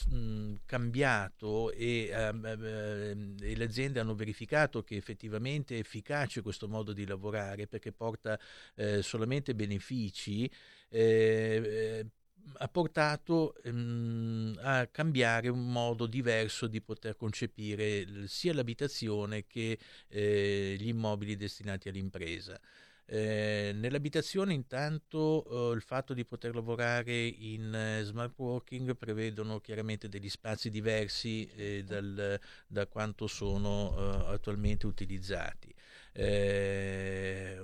cambiato 0.65 1.71
e, 1.71 2.09
ehm, 2.11 2.45
ehm, 2.45 3.35
e, 3.41 3.55
le 3.55 3.63
aziende 3.63 3.99
hanno 3.99 4.15
verificato 4.15 4.83
che 4.83 4.95
effettivamente 4.95 5.75
è 5.75 5.79
efficace 5.79 6.41
questo 6.41 6.67
modo 6.67 6.93
di 6.93 7.05
lavorare 7.05 7.67
perché 7.67 7.91
porta 7.91 8.39
eh, 8.75 9.01
solamente 9.01 9.53
benefici, 9.55 10.49
eh, 10.89 12.05
ha 12.57 12.67
portato 12.67 13.55
mh, 13.63 14.53
a 14.61 14.87
cambiare 14.87 15.49
un 15.49 15.71
modo 15.71 16.05
diverso 16.07 16.67
di 16.67 16.81
poter 16.81 17.15
concepire 17.15 18.27
sia 18.27 18.53
l'abitazione 18.53 19.45
che 19.45 19.77
eh, 20.07 20.75
gli 20.79 20.87
immobili 20.87 21.35
destinati 21.35 21.89
all'impresa. 21.89 22.59
Eh, 23.11 23.71
nell'abitazione 23.73 24.53
intanto 24.53 25.71
eh, 25.71 25.75
il 25.75 25.81
fatto 25.81 26.13
di 26.13 26.25
poter 26.25 26.53
lavorare 26.53 27.25
in 27.25 27.73
eh, 27.73 28.03
smart 28.03 28.33
working 28.37 28.95
prevedono 28.95 29.59
chiaramente 29.61 30.07
degli 30.07 30.29
spazi 30.29 30.69
diversi 30.69 31.47
eh, 31.55 31.83
dal, 31.83 32.39
da 32.67 32.85
quanto 32.85 33.25
sono 33.25 33.95
eh, 33.97 34.33
attualmente 34.33 34.85
utilizzati. 34.85 35.73
Eh, 36.13 37.57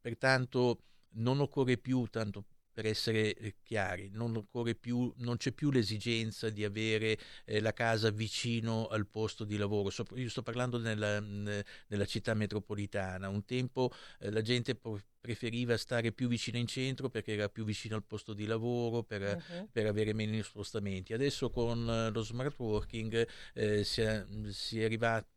pertanto 0.00 0.78
non 1.14 1.40
occorre 1.40 1.76
più 1.76 2.06
tanto 2.06 2.44
per 2.80 2.88
essere 2.88 3.34
eh, 3.34 3.54
chiari, 3.62 4.08
non, 4.10 4.46
più, 4.80 5.12
non, 5.18 5.36
c'è 5.36 5.52
più 5.52 5.70
l'esigenza 5.70 6.48
di 6.48 6.64
avere 6.64 7.18
eh, 7.44 7.60
la 7.60 7.74
casa 7.74 8.08
vicino 8.08 8.86
al 8.86 9.06
posto 9.06 9.44
di 9.44 9.58
lavoro. 9.58 9.90
So, 9.90 10.06
io 10.14 10.30
sto 10.30 10.40
parlando 10.40 10.78
nella, 10.78 11.20
nella 11.20 12.06
città 12.06 12.32
metropolitana. 12.32 13.28
Un 13.28 13.44
tempo 13.44 13.92
eh, 14.18 14.30
la 14.30 14.40
gente 14.40 14.80
preferiva 15.20 15.76
stare 15.76 16.12
più 16.12 16.26
vicino 16.26 16.56
in 16.56 16.66
centro 16.66 17.10
perché 17.10 17.34
era 17.34 17.50
più 17.50 17.64
vicino 17.64 17.96
al 17.96 18.04
posto 18.04 18.32
di 18.32 18.46
lavoro, 18.46 19.02
per, 19.02 19.20
uh-huh. 19.20 19.68
per 19.70 19.84
avere 19.84 20.14
meno 20.14 20.42
spostamenti. 20.42 21.12
Adesso 21.12 21.50
con 21.50 21.86
eh, 21.86 22.10
lo 22.10 22.22
smart 22.22 22.58
working 22.58 23.28
eh, 23.52 23.84
si, 23.84 24.00
è, 24.00 24.24
si 24.48 24.80
è 24.80 24.84
arrivati 24.84 25.28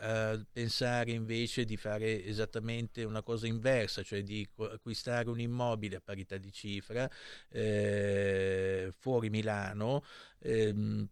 a 0.00 0.42
pensare 0.50 1.12
invece 1.12 1.64
di 1.64 1.76
fare 1.76 2.24
esattamente 2.24 3.04
una 3.04 3.22
cosa 3.22 3.46
inversa, 3.46 4.02
cioè 4.02 4.22
di 4.22 4.48
acquistare 4.56 5.28
un 5.28 5.40
immobile 5.40 5.96
a 5.96 6.00
parità 6.02 6.38
di 6.38 6.50
cifra 6.50 7.08
eh, 7.50 8.92
fuori 8.96 9.28
Milano 9.28 10.02
ehm, 10.38 11.08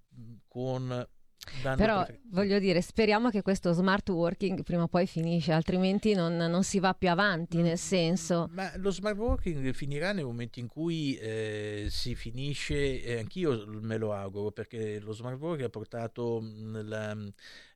con 0.48 1.06
però 1.76 2.04
voglio 2.30 2.58
dire, 2.58 2.80
speriamo 2.82 3.30
che 3.30 3.40
questo 3.40 3.72
smart 3.72 4.08
working 4.08 4.62
prima 4.62 4.82
o 4.82 4.88
poi 4.88 5.06
finisce, 5.06 5.52
altrimenti 5.52 6.12
non, 6.12 6.36
non 6.36 6.64
si 6.64 6.80
va 6.80 6.92
più 6.92 7.08
avanti, 7.08 7.62
nel 7.62 7.78
senso... 7.78 8.48
Ma 8.52 8.72
lo 8.76 8.90
smart 8.90 9.16
working 9.16 9.72
finirà 9.72 10.12
nel 10.12 10.24
momento 10.24 10.58
in 10.58 10.66
cui 10.66 11.16
eh, 11.16 11.86
si 11.88 12.14
finisce, 12.14 13.02
e 13.02 13.18
anch'io 13.18 13.64
me 13.80 13.96
lo 13.96 14.12
auguro, 14.12 14.50
perché 14.50 14.98
lo 14.98 15.12
smart 15.12 15.38
working 15.38 15.66
ha 15.66 15.70
portato 15.70 16.42
la, 16.42 17.16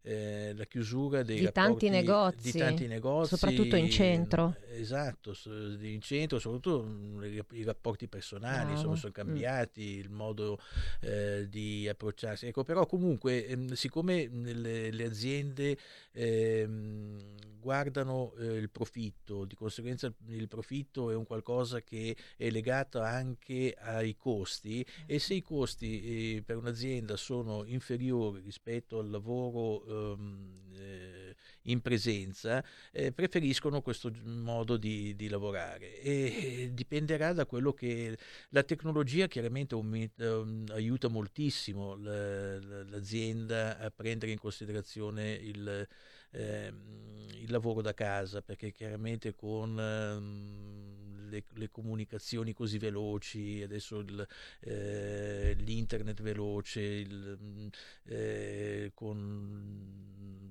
eh, 0.03 0.53
la 0.57 0.65
chiusura 0.65 1.23
dei 1.23 1.41
di, 1.41 1.53
tanti 1.53 1.89
negozi, 1.89 2.53
di 2.53 2.59
tanti 2.59 2.87
negozi, 2.87 3.37
soprattutto 3.37 3.77
in 3.77 3.91
centro. 3.91 4.57
Esatto, 4.71 5.35
in 5.81 6.01
centro, 6.01 6.39
soprattutto 6.39 6.83
mm, 6.83 7.23
i 7.53 7.63
rapporti 7.63 8.09
personali 8.09 8.73
insomma, 8.73 8.97
sono 8.97 9.11
mm. 9.11 9.15
cambiati, 9.15 9.97
mm. 9.97 10.01
il 10.01 10.11
modo 10.11 10.59
eh, 11.01 11.47
di 11.49 11.89
approcciarsi. 11.89 12.47
Ecco, 12.47 12.65
però 12.65 12.87
comunque, 12.87 13.47
ehm, 13.47 13.73
siccome 13.73 14.29
le, 14.29 14.91
le 14.91 15.05
aziende 15.05 15.77
ehm, 16.13 17.19
guardano 17.61 18.33
eh, 18.39 18.47
il 18.57 18.71
profitto, 18.71 19.45
di 19.45 19.55
conseguenza 19.55 20.13
il 20.29 20.49
profitto 20.49 21.11
è 21.11 21.15
un 21.15 21.27
qualcosa 21.27 21.83
che 21.83 22.17
è 22.37 22.51
legato 22.51 23.01
anche 23.01 23.77
ai 23.79 24.17
costi 24.17 24.85
e 25.07 25.19
se 25.19 25.35
i 25.35 25.43
costi 25.43 26.37
eh, 26.37 26.43
per 26.43 26.57
un'azienda 26.57 27.17
sono 27.17 27.65
inferiori 27.67 28.41
rispetto 28.41 28.99
al 28.99 29.11
lavoro 29.11 29.85
eh, 29.91 31.37
in 31.65 31.81
presenza, 31.81 32.65
eh, 32.93 33.13
preferiscono 33.13 33.83
questo 33.83 34.11
modo 34.25 34.77
di, 34.77 35.15
di 35.15 35.29
lavorare. 35.29 36.01
E 36.01 36.71
dipenderà 36.73 37.33
da 37.33 37.47
quello 37.47 37.73
che 37.73 38.17
la 38.51 38.63
tecnologia 38.63 39.27
chiaramente 39.27 39.75
um, 39.75 40.65
aiuta 40.71 41.09
moltissimo 41.09 41.97
l'azienda 41.97 43.79
a 43.79 43.91
prendere 43.91 44.33
in 44.33 44.39
considerazione 44.39 45.33
il 45.33 45.87
ehm, 46.33 47.11
il 47.41 47.51
lavoro 47.51 47.81
da 47.81 47.95
casa, 47.95 48.43
perché 48.43 48.73
chiaramente 48.73 49.35
con 49.35 49.79
ehm, 49.79 51.00
le, 51.31 51.45
le, 51.55 51.71
comunicazioni 51.71 52.53
così 52.53 52.79
veloci, 52.79 53.63
adesso 53.63 53.99
il, 54.01 54.27
eh, 54.61 55.55
l'internet 55.59 56.21
veloce, 56.21 56.81
il, 56.81 57.71
eh, 58.05 58.91
con 58.95 60.51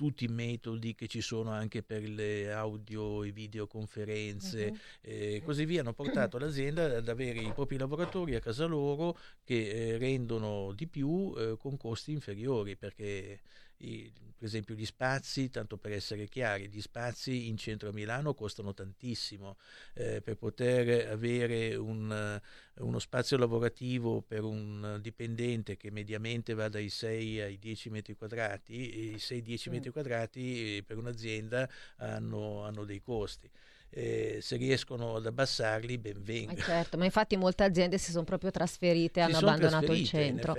tutti 0.00 0.24
i 0.24 0.28
metodi 0.28 0.94
che 0.94 1.06
ci 1.08 1.20
sono 1.20 1.50
anche 1.50 1.82
per 1.82 2.08
le 2.08 2.50
audio 2.50 3.22
e 3.22 3.32
videoconferenze 3.32 4.68
uh-huh. 4.68 4.78
e 5.02 5.42
così 5.44 5.66
via 5.66 5.82
hanno 5.82 5.92
portato 5.92 6.38
l'azienda 6.40 6.96
ad 6.96 7.06
avere 7.06 7.40
i 7.40 7.52
propri 7.52 7.76
lavoratori 7.76 8.34
a 8.34 8.40
casa 8.40 8.64
loro 8.64 9.18
che 9.44 9.68
eh, 9.68 9.98
rendono 9.98 10.72
di 10.72 10.86
più 10.86 11.34
eh, 11.36 11.58
con 11.58 11.76
costi 11.76 12.12
inferiori 12.12 12.76
perché 12.76 13.40
i, 13.80 14.10
per 14.40 14.48
esempio 14.48 14.74
gli 14.74 14.86
spazi, 14.86 15.50
tanto 15.50 15.76
per 15.76 15.92
essere 15.92 16.26
chiari, 16.26 16.68
gli 16.68 16.80
spazi 16.80 17.48
in 17.48 17.58
centro 17.58 17.90
a 17.90 17.92
Milano 17.92 18.32
costano 18.32 18.72
tantissimo, 18.72 19.58
eh, 19.92 20.22
per 20.22 20.36
poter 20.36 21.10
avere 21.10 21.74
un, 21.74 22.40
uno 22.78 22.98
spazio 22.98 23.36
lavorativo 23.36 24.22
per 24.22 24.44
un 24.44 24.98
dipendente 25.02 25.76
che 25.76 25.90
mediamente 25.90 26.54
va 26.54 26.68
dai 26.68 26.88
6 26.88 27.40
ai 27.40 27.58
10 27.58 27.90
metri 27.90 28.14
quadrati, 28.14 29.12
i 29.12 29.16
6-10 29.16 29.68
mm. 29.68 29.72
metri 29.72 29.90
quadrati 29.90 30.76
eh, 30.76 30.82
per 30.84 30.96
un'azienda 30.96 31.68
hanno, 31.96 32.64
hanno 32.64 32.84
dei 32.84 33.02
costi 33.02 33.50
eh, 33.90 34.38
se 34.40 34.56
riescono 34.56 35.16
ad 35.16 35.26
abbassarli 35.26 35.98
ben 35.98 36.22
venga. 36.22 36.52
Eh 36.52 36.62
certo, 36.62 36.96
ma 36.96 37.04
infatti 37.04 37.36
molte 37.36 37.64
aziende 37.64 37.98
si 37.98 38.12
sono 38.12 38.24
proprio 38.24 38.50
trasferite, 38.50 39.20
hanno 39.20 39.38
abbandonato 39.38 39.92
il 39.92 40.04
centro. 40.06 40.56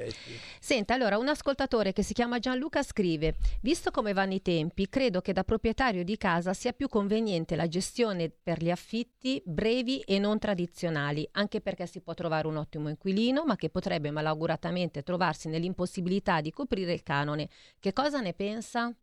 Senta, 0.60 0.94
allora 0.94 1.17
un 1.17 1.30
ascoltatore 1.30 1.94
che 1.94 2.04
si 2.04 2.13
chiama 2.13 2.39
Gianluca 2.39 2.84
scrive, 2.84 3.36
visto 3.62 3.91
come 3.91 4.13
vanno 4.13 4.34
i 4.34 4.41
tempi, 4.41 4.89
credo 4.89 5.22
che 5.22 5.34
da 5.34 5.44
proprietario 5.44 6.04
di 6.04 6.17
casa 6.17 6.54
sia 6.54 6.74
più 6.74 6.89
conveniente 6.89 7.56
la 7.56 7.67
gestione 7.67 8.30
per 8.30 8.62
gli 8.62 8.70
affitti 8.70 9.41
brevi 9.46 10.02
e 10.02 10.20
non 10.20 10.38
tradizionali, 10.38 11.28
anche 11.34 11.62
perché 11.62 11.88
si 11.88 12.02
può 12.02 12.13
trovare 12.13 12.48
un 12.48 12.58
ottimo 12.58 12.89
inquilino, 12.89 13.46
ma 13.46 13.56
che 13.56 13.70
potrebbe 13.70 14.12
malauguratamente 14.12 15.04
trovarsi 15.04 15.48
nell'impossibilità 15.48 16.41
di 16.41 16.52
coprire 16.52 16.94
il 16.94 17.04
canone. 17.04 17.48
Che 17.80 17.94
cosa 17.94 18.20
ne 18.20 18.34
pensa? 18.34 18.94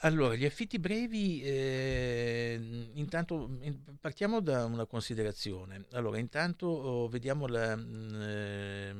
Allora, 0.00 0.34
gli 0.34 0.44
affitti 0.44 0.78
brevi, 0.78 1.42
eh, 1.42 2.90
intanto 2.94 3.56
in, 3.60 3.78
partiamo 3.98 4.40
da 4.40 4.64
una 4.66 4.84
considerazione. 4.84 5.86
Allora, 5.92 6.18
intanto 6.18 6.66
oh, 6.66 7.08
vediamo 7.08 7.46
la, 7.46 7.72
eh, 7.72 8.94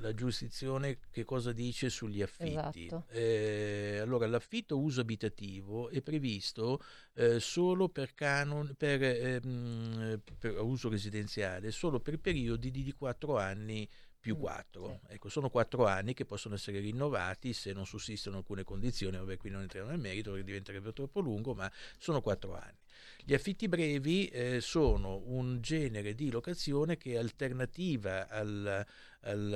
la, 0.00 0.12
giurisdizione 0.12 0.98
che 1.10 1.24
cosa 1.24 1.52
dice 1.52 1.88
sugli 1.88 2.20
affitti. 2.20 2.86
Esatto. 2.86 3.04
Eh, 3.08 3.98
allora, 4.02 4.26
l'affitto 4.26 4.78
uso 4.78 5.00
abitativo 5.00 5.88
è 5.88 6.02
previsto 6.02 6.78
eh, 7.14 7.40
solo 7.40 7.88
per, 7.88 8.12
canon, 8.12 8.74
per, 8.76 9.02
ehm, 9.02 10.20
per 10.38 10.60
uso 10.60 10.90
residenziale, 10.90 11.70
solo 11.70 12.00
per 12.00 12.18
periodi 12.18 12.70
di 12.70 12.92
4 12.92 13.38
anni 13.38 13.88
più 14.20 14.36
4. 14.36 14.88
Mm, 14.88 15.12
ecco, 15.12 15.28
sono 15.28 15.48
4 15.48 15.86
anni 15.86 16.14
che 16.14 16.26
possono 16.26 16.54
essere 16.54 16.78
rinnovati 16.78 17.52
se 17.52 17.72
non 17.72 17.86
sussistono 17.86 18.36
alcune 18.36 18.64
condizioni, 18.64 19.16
vabbè 19.16 19.36
qui 19.38 19.50
non 19.50 19.62
entriamo 19.62 19.88
nel 19.88 19.98
merito 19.98 20.30
perché 20.30 20.44
diventerebbe 20.44 20.92
troppo 20.92 21.20
lungo, 21.20 21.54
ma 21.54 21.70
sono 21.98 22.20
4 22.20 22.54
anni. 22.54 22.78
Gli 23.24 23.34
affitti 23.34 23.68
brevi 23.68 24.26
eh, 24.28 24.60
sono 24.60 25.22
un 25.24 25.60
genere 25.60 26.14
di 26.14 26.30
locazione 26.30 26.98
che 26.98 27.12
è 27.12 27.16
alternativa 27.16 28.28
al, 28.28 28.86
al, 29.20 29.52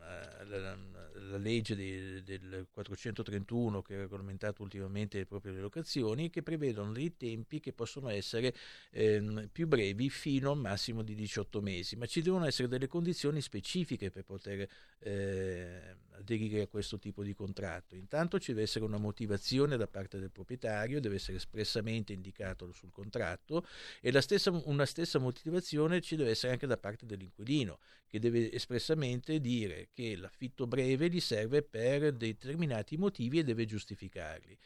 al 0.00 0.97
la 1.18 1.36
legge 1.36 1.74
de, 1.74 2.22
del 2.22 2.66
431 2.70 3.82
che 3.82 3.94
ha 3.94 3.98
regolamentato 3.98 4.62
ultimamente 4.62 5.26
proprio 5.26 5.52
le 5.52 5.60
locazioni 5.60 6.30
che 6.30 6.42
prevedono 6.42 6.92
dei 6.92 7.16
tempi 7.16 7.60
che 7.60 7.72
possono 7.72 8.08
essere 8.08 8.54
ehm, 8.90 9.48
più 9.52 9.66
brevi 9.66 10.10
fino 10.10 10.50
a 10.50 10.52
un 10.52 10.60
massimo 10.60 11.02
di 11.02 11.14
18 11.14 11.60
mesi, 11.60 11.96
ma 11.96 12.06
ci 12.06 12.22
devono 12.22 12.46
essere 12.46 12.68
delle 12.68 12.86
condizioni 12.86 13.40
specifiche 13.40 14.10
per 14.10 14.24
poter 14.24 14.68
eh, 15.00 15.96
aderire 16.18 16.62
a 16.62 16.66
questo 16.66 16.98
tipo 16.98 17.22
di 17.22 17.34
contratto. 17.34 17.94
Intanto 17.94 18.38
ci 18.38 18.52
deve 18.52 18.64
essere 18.64 18.84
una 18.84 18.98
motivazione 18.98 19.76
da 19.76 19.86
parte 19.86 20.18
del 20.18 20.30
proprietario, 20.30 21.00
deve 21.00 21.16
essere 21.16 21.36
espressamente 21.36 22.12
indicato 22.12 22.72
sul 22.72 22.90
contratto 22.90 23.66
e 24.00 24.18
stessa, 24.20 24.50
una 24.64 24.86
stessa 24.86 25.18
motivazione 25.18 26.00
ci 26.00 26.16
deve 26.16 26.30
essere 26.30 26.52
anche 26.52 26.66
da 26.66 26.76
parte 26.76 27.06
dell'inquilino, 27.06 27.78
che 28.06 28.18
deve 28.18 28.52
espressamente 28.52 29.40
dire 29.40 29.88
che 29.92 30.16
l'affitto 30.16 30.66
breve 30.66 31.08
gli 31.08 31.20
serve 31.20 31.62
per 31.62 32.12
determinati 32.12 32.96
motivi 32.96 33.38
e 33.38 33.44
deve 33.44 33.64
giustificarli. 33.64 34.58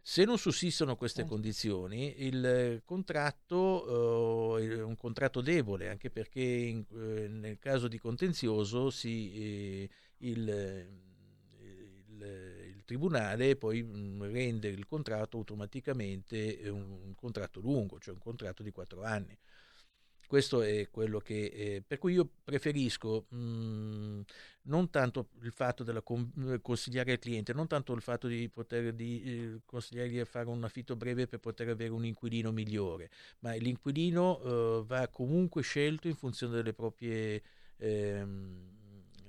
Se 0.00 0.24
non 0.24 0.38
sussistono 0.38 0.96
queste 0.96 1.20
certo. 1.20 1.34
condizioni, 1.34 2.24
il 2.24 2.80
contratto 2.84 4.56
eh, 4.58 4.76
è 4.76 4.82
un 4.82 4.96
contratto 4.96 5.42
debole, 5.42 5.90
anche 5.90 6.08
perché 6.08 6.40
in, 6.40 6.84
eh, 6.94 7.28
nel 7.28 7.58
caso 7.58 7.88
di 7.88 7.98
contenzioso 7.98 8.88
si, 8.88 9.32
eh, 9.34 9.90
il, 10.18 10.48
il, 11.60 12.22
il, 12.76 12.82
tribunale 12.84 13.56
poi 13.56 13.82
mm, 13.82 14.22
rende 14.22 14.68
il 14.68 14.86
contratto 14.86 15.38
automaticamente 15.38 16.60
un, 16.64 16.98
un 17.04 17.14
contratto 17.14 17.60
lungo, 17.60 17.98
cioè 17.98 18.14
un 18.14 18.20
contratto 18.20 18.62
di 18.62 18.72
quattro 18.72 19.02
anni. 19.04 19.36
Questo 20.28 20.60
è 20.60 20.90
quello 20.90 21.20
che... 21.20 21.46
Eh, 21.46 21.82
per 21.86 21.96
cui 21.96 22.12
io 22.12 22.28
preferisco 22.44 23.24
mh, 23.30 23.36
mhmm, 23.38 24.22
non 24.64 24.90
tanto 24.90 25.30
il 25.40 25.52
fatto 25.52 25.82
di 25.82 25.98
con, 26.04 26.58
consigliare 26.60 27.12
al 27.12 27.18
cliente, 27.18 27.54
non 27.54 27.66
tanto 27.66 27.94
il 27.94 28.02
fatto 28.02 28.28
di 28.28 28.46
poter 28.50 28.92
di, 28.92 29.22
eh, 29.22 29.60
consigliargli 29.64 30.18
a 30.18 30.26
fare 30.26 30.48
un 30.50 30.62
affitto 30.64 30.96
breve 30.96 31.26
per 31.26 31.40
poter 31.40 31.70
avere 31.70 31.92
un 31.92 32.04
inquilino 32.04 32.52
migliore, 32.52 33.08
ma 33.38 33.54
l'inquilino 33.54 34.42
eh, 34.42 34.84
va 34.84 35.08
comunque 35.08 35.62
scelto 35.62 36.08
in 36.08 36.14
funzione 36.14 36.56
delle 36.56 36.74
proprie... 36.74 37.42
Ehm, 37.78 38.76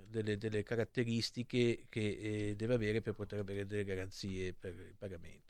delle, 0.09 0.37
delle, 0.37 0.63
caratteristiche 0.63 1.85
che 1.89 2.49
eh, 2.49 2.55
deve 2.55 2.73
avere 2.73 3.01
per 3.01 3.13
poter 3.13 3.39
avere 3.39 3.65
delle 3.65 3.83
garanzie 3.83 4.53
per 4.53 4.73
il 4.73 4.95
pagamento. 4.97 5.47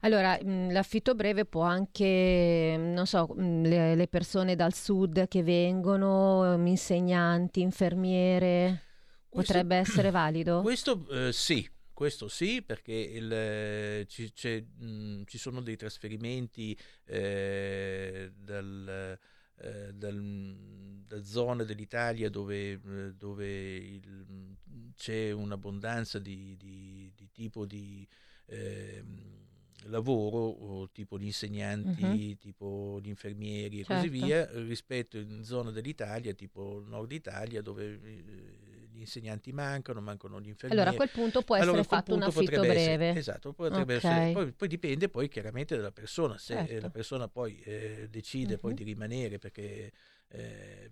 Allora, 0.00 0.38
mh, 0.40 0.72
l'affitto 0.72 1.14
breve 1.14 1.44
può 1.44 1.62
anche, 1.62 2.76
non 2.78 3.06
so, 3.06 3.26
mh, 3.34 3.62
le, 3.62 3.94
le 3.94 4.08
persone 4.08 4.54
dal 4.54 4.74
sud 4.74 5.28
che 5.28 5.42
vengono, 5.42 6.54
insegnanti, 6.66 7.60
infermiere, 7.60 8.82
Questo- 9.28 9.52
potrebbe 9.52 9.76
essere 9.76 10.10
valido? 10.10 10.60
Questo 10.62 11.06
eh, 11.10 11.32
sì, 11.32 11.66
questo 11.94 12.28
sì, 12.28 12.60
perché 12.60 12.92
il, 12.92 13.32
eh, 13.32 14.06
ci, 14.08 14.32
mh, 14.78 15.22
ci 15.24 15.38
sono 15.38 15.62
dei 15.62 15.76
trasferimenti 15.76 16.76
eh, 17.04 18.30
dal, 18.36 19.18
eh, 19.58 19.92
da 19.94 21.22
zone 21.22 21.64
dell'Italia 21.64 22.28
dove, 22.30 22.72
eh, 22.72 23.14
dove 23.14 23.74
il- 23.76 24.56
c'è 24.96 25.30
un'abbondanza 25.32 26.18
di, 26.18 26.56
di- 26.56 27.12
di 27.14 27.28
tipo 27.32 27.64
di 27.66 28.06
ehm, 28.46 29.42
lavoro, 29.86 30.38
o 30.38 30.90
tipo 30.90 31.18
gli 31.18 31.24
insegnanti, 31.24 32.02
Mhm. 32.04 32.36
tipo 32.38 32.98
gli 33.02 33.08
infermieri 33.08 33.80
e 33.80 33.84
così 33.84 34.08
Certo. 34.10 34.26
via, 34.26 34.48
rispetto 34.66 35.18
in 35.18 35.44
zone 35.44 35.72
dell'Italia, 35.72 36.32
tipo 36.34 36.82
nord 36.86 37.12
Italia, 37.12 37.60
dove 37.62 38.00
eh, 38.02 38.63
gli 38.94 39.00
insegnanti 39.00 39.52
mancano, 39.52 40.00
mancano 40.00 40.40
gli 40.40 40.48
infermieri. 40.48 40.72
Allora 40.80 40.90
a 40.90 40.94
quel 40.94 41.10
punto 41.10 41.42
può 41.42 41.56
essere 41.56 41.82
fatto 41.82 42.14
un 42.14 42.22
affitto 42.22 42.40
potrebbe 42.44 42.74
essere- 42.74 42.96
breve. 42.96 43.18
esatto, 43.18 43.52
potrebbe 43.52 43.96
Ok. 43.96 44.04
essere- 44.04 44.32
poi, 44.32 44.52
poi 44.52 44.68
dipende 44.68 45.08
poi 45.08 45.28
chiaramente 45.28 45.74
dalla 45.76 45.90
persona, 45.92 46.38
se 46.38 46.54
eh, 46.60 46.66
Certo. 46.66 46.80
la 46.82 46.90
persona 46.90 47.28
poi 47.28 47.58
eh, 47.60 48.06
decide 48.08 48.58
poi 48.58 48.70
Mhm. 48.70 48.76
di 48.76 48.84
rimanere 48.84 49.38
perché, 49.38 49.90
eh, 50.28 50.90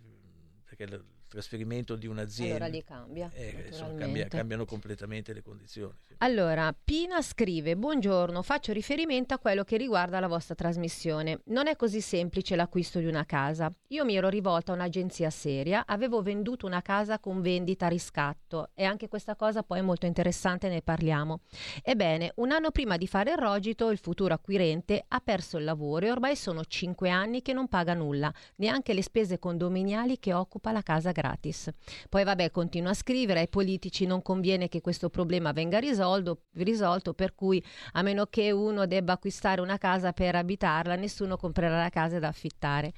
perché 0.65 0.87
trasferimento 1.33 1.97
di 1.97 2.07
un'azienda 2.07 2.55
Allora 2.57 2.71
lì 2.71 2.85
cambia, 2.85 3.31
eh, 3.33 3.65
insomma, 3.69 3.95
cambia- 3.95 4.29
cambiano 4.29 4.65
completamente 4.67 5.33
le 5.33 5.43
condizioni. 5.43 5.95
sì. 6.07 6.15
Allora, 6.19 6.75
Pina 6.85 7.23
scrive: 7.23 7.77
Buongiorno, 7.77 8.43
faccio 8.43 8.73
riferimento 8.73 9.35
a 9.35 9.39
quello 9.39 9.65
che 9.65 9.77
riguarda 9.77 10.21
la 10.21 10.29
vostra 10.29 10.55
trasmissione. 10.55 11.41
Non 11.47 11.67
è 11.67 11.77
così 11.77 12.01
semplice 12.01 12.55
l'acquisto 12.55 12.99
di 12.99 13.07
una 13.07 13.25
casa. 13.25 13.73
Io 13.89 14.05
mi 14.05 14.15
ero 14.15 14.29
rivolta 14.29 14.73
a 14.73 14.75
un'agenzia 14.75 15.31
seria, 15.31 15.85
avevo 15.87 16.21
venduto 16.23 16.67
una 16.67 16.83
casa 16.83 17.19
con 17.19 17.41
vendita 17.41 17.87
a 17.87 17.89
riscatto 17.89 18.71
e 18.75 18.85
anche 18.85 19.09
questa 19.09 19.35
cosa 19.35 19.63
poi 19.63 19.79
è 19.79 19.83
molto 19.83 20.07
interessante, 20.07 20.69
ne 20.69 20.83
parliamo. 20.83 21.41
Ebbene, 21.83 22.33
un 22.37 22.53
anno 22.53 22.71
prima 22.71 22.97
di 22.97 23.07
fare 23.07 23.33
il 23.33 23.39
rogito, 23.39 23.91
il 23.91 23.99
futuro 23.99 24.35
acquirente 24.35 25.05
ha 25.09 25.21
perso 25.21 25.57
il 25.59 25.65
lavoro 25.65 26.07
e 26.07 26.11
ormai 26.11 26.37
sono 26.37 26.65
cinque 26.65 27.09
anni 27.09 27.43
che 27.43 27.53
non 27.53 27.69
paga 27.69 27.95
nulla, 27.95 28.33
neanche 28.57 28.93
le 28.93 29.03
spese 29.03 29.39
condominiali 29.39 30.19
che 30.19 30.33
occupa 30.33 30.73
la 30.73 30.83
casa 30.83 31.13
gratis. 31.23 31.71
Poi 32.09 32.25
vabbè, 32.25 32.51
continua 32.51 32.91
a 32.91 32.95
scrivere, 32.95 33.41
ai 33.41 33.49
politici 33.49 34.07
non 34.07 34.23
conviene 34.23 34.69
che 34.69 34.81
questo 34.81 35.09
problema 35.09 35.53
venga 35.53 35.79
risolto, 35.79 36.47
risolto, 36.55 37.15
per 37.15 37.35
cui 37.35 37.63
a 37.93 38.03
meno 38.03 38.27
che 38.27 38.51
uno 38.51 38.87
debba 38.87 39.13
acquistare 39.13 39.61
una 39.61 39.79
casa 39.79 40.13
per 40.13 40.35
abitarla, 40.35 40.97
nessuno 40.97 41.37
comprerà 41.37 41.79
la 41.79 41.91
casa 41.91 42.19
da 42.19 42.29
affittare. 42.29 42.93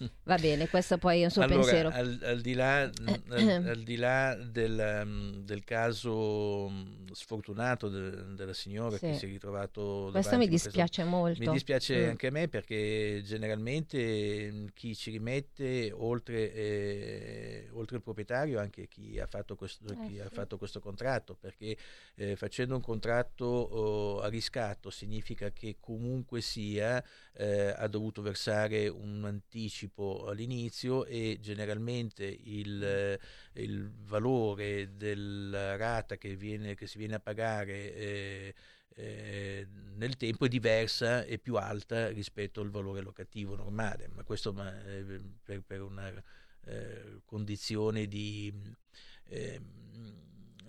Va 0.24 0.36
bene, 0.36 0.68
questo 0.68 0.96
poi 0.96 1.20
è 1.20 1.24
un 1.24 1.30
suo 1.30 1.42
allora, 1.42 1.60
pensiero. 1.60 1.88
Al, 1.90 2.18
al 2.22 2.40
di 2.40 2.54
là, 2.54 2.80
al, 2.80 3.64
al 3.66 3.82
di 3.82 3.96
là 3.96 4.34
del, 4.34 5.02
um, 5.04 5.44
del 5.44 5.62
caso 5.64 6.72
sfortunato 7.12 7.88
de- 7.88 8.34
della 8.34 8.52
signora 8.52 8.96
Sì. 8.96 9.06
che 9.06 9.14
si 9.14 9.26
è 9.26 9.28
ritrovato 9.28 10.08
Questo 10.12 10.36
mi 10.36 10.48
dispiace 10.48 11.04
molto. 11.04 11.38
Mi 11.40 11.50
dispiace 11.50 12.06
Mm. 12.06 12.08
anche 12.10 12.26
a 12.26 12.30
me 12.30 12.48
perché 12.48 13.20
generalmente 13.24 14.50
mh, 14.50 14.66
chi 14.74 14.94
ci 14.94 15.10
rimette 15.10 15.92
oltre, 15.92 16.52
eh, 16.52 17.68
oltre 17.72 17.96
il 17.96 18.02
proprietario 18.02 18.58
anche 18.58 18.86
chi 18.88 19.18
ha 19.18 19.26
fatto 19.26 19.54
questo, 19.56 19.84
Eh, 19.92 20.06
chi 20.06 20.20
ha 20.20 20.28
sì. 20.28 20.34
fatto 20.34 20.56
questo 20.58 20.80
contratto 20.80 21.34
perché 21.34 21.76
eh, 22.16 22.36
facendo 22.36 22.74
un 22.74 22.80
contratto 22.82 23.44
oh, 23.44 24.20
a 24.20 24.28
riscatto 24.28 24.90
significa 24.90 25.50
che 25.50 25.76
comunque 25.80 26.40
sia 26.40 27.02
eh, 27.34 27.72
ha 27.76 27.86
dovuto 27.88 28.22
versare 28.22 28.88
un 28.88 29.24
anticipo 29.24 30.26
all'inizio 30.26 31.04
e 31.06 31.38
generalmente 31.40 32.24
il, 32.24 33.18
il 33.54 33.90
valore 34.04 34.96
della 34.96 35.76
rata 35.76 36.16
che, 36.16 36.34
viene, 36.36 36.74
che 36.74 36.86
si 36.86 36.98
viene 37.00 37.14
a 37.14 37.20
pagare 37.20 37.94
eh, 37.94 38.54
eh, 38.94 39.66
nel 39.96 40.16
tempo 40.16 40.44
è 40.44 40.48
diversa 40.48 41.24
e 41.24 41.38
più 41.38 41.56
alta 41.56 42.08
rispetto 42.08 42.60
al 42.60 42.70
valore 42.70 43.00
locativo 43.00 43.56
normale, 43.56 44.08
ma 44.08 44.22
questo 44.22 44.52
ma, 44.52 44.70
eh, 44.84 45.18
per, 45.42 45.62
per 45.62 45.80
una 45.80 46.12
eh, 46.66 47.22
condizione 47.24 48.06
di, 48.06 48.52
ehm, 49.28 49.62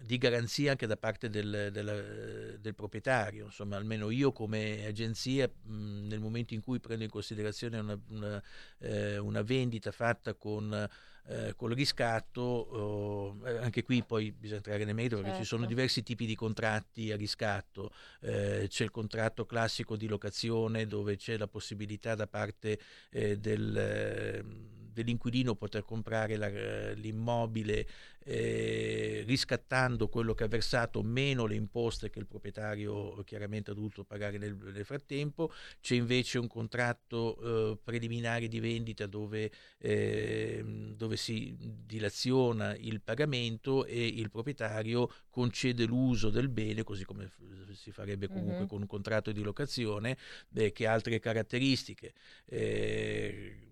di 0.04 0.18
garanzia 0.18 0.72
anche 0.72 0.88
da 0.88 0.96
parte 0.96 1.30
del, 1.30 1.70
della- 1.72 2.58
del 2.58 2.76
proprietario. 2.76 3.46
Insomma, 3.46 3.76
almeno 3.76 4.10
io 4.10 4.32
come 4.32 4.86
agenzia, 4.86 5.50
mh, 5.50 6.08
nel 6.08 6.20
momento 6.22 6.54
in 6.54 6.62
cui 6.62 6.80
prendo 6.80 7.04
in 7.04 7.10
considerazione 7.10 7.80
una, 7.80 8.00
una, 8.08 8.44
eh, 8.80 9.18
una 9.18 9.42
vendita 9.42 9.92
fatta 9.92 10.34
con 10.36 10.88
eh, 11.28 11.54
col 11.56 11.72
riscatto, 11.74 12.42
oh, 12.42 13.48
eh, 13.48 13.58
anche 13.58 13.84
qui 13.84 14.04
poi 14.04 14.32
bisogna 14.32 14.58
entrare 14.58 14.84
nel 14.86 14.96
merito 14.96 15.18
perché 15.18 15.38
ci 15.38 15.44
sono 15.46 15.62
Certo. 15.62 15.76
diversi 15.76 16.04
tipi 16.04 16.26
di 16.26 16.36
contratti 16.36 17.12
a 17.12 17.16
riscatto, 17.16 17.92
Eh, 18.22 18.66
c'è 18.68 18.84
il 18.84 18.92
contratto 18.92 19.46
classico 19.46 19.96
di 19.96 20.08
locazione 20.08 20.86
dove 20.88 21.16
c'è 21.18 21.38
la 21.38 21.48
possibilità 21.48 22.16
da 22.16 22.28
parte 22.28 22.80
eh, 23.10 23.38
del, 23.38 23.76
eh, 23.78 24.44
dell'inquilino 24.92 25.56
poter 25.56 25.84
comprare 25.84 26.36
la- 26.38 26.92
l'immobile 26.94 27.88
eh, 28.24 29.24
riscattando 29.26 30.08
quello 30.08 30.34
che 30.36 30.44
ha 30.44 30.48
versato 30.48 31.02
meno 31.02 31.46
le 31.46 31.56
imposte 31.56 32.10
che 32.10 32.20
il 32.20 32.28
proprietario 32.28 33.24
chiaramente 33.24 33.72
ha 33.72 33.74
dovuto 33.74 34.04
pagare 34.04 34.38
nel, 34.38 34.56
nel 34.56 34.86
frattempo, 34.86 35.52
c'è 35.80 35.96
invece 35.96 36.38
un 36.38 36.48
contratto 36.48 37.72
eh, 37.74 37.78
preliminare 37.84 38.48
di 38.48 38.60
vendita 38.60 39.08
dove, 39.08 39.52
ehm, 39.80 40.96
dove 40.96 41.18
si 41.18 41.56
dilaziona 41.60 42.76
il 42.76 43.02
pagamento 43.02 43.86
e 43.86 44.06
il 44.06 44.30
proprietario 44.30 45.10
concede 45.30 45.86
l'uso 45.86 46.30
del 46.30 46.50
bene, 46.50 46.84
così 46.84 47.04
come 47.06 47.28
f- 47.28 47.72
si 47.74 47.92
farebbe 47.92 48.28
comunque 48.28 48.66
Mhm. 48.66 48.70
con 48.70 48.82
un 48.82 48.88
contratto 48.88 49.32
di 49.32 49.42
locazione, 49.42 50.18
eh, 50.54 50.72
che 50.72 50.88
ha 50.88 50.94
altre 50.94 51.20
caratteristiche. 51.20 52.14
eh, 52.46 53.66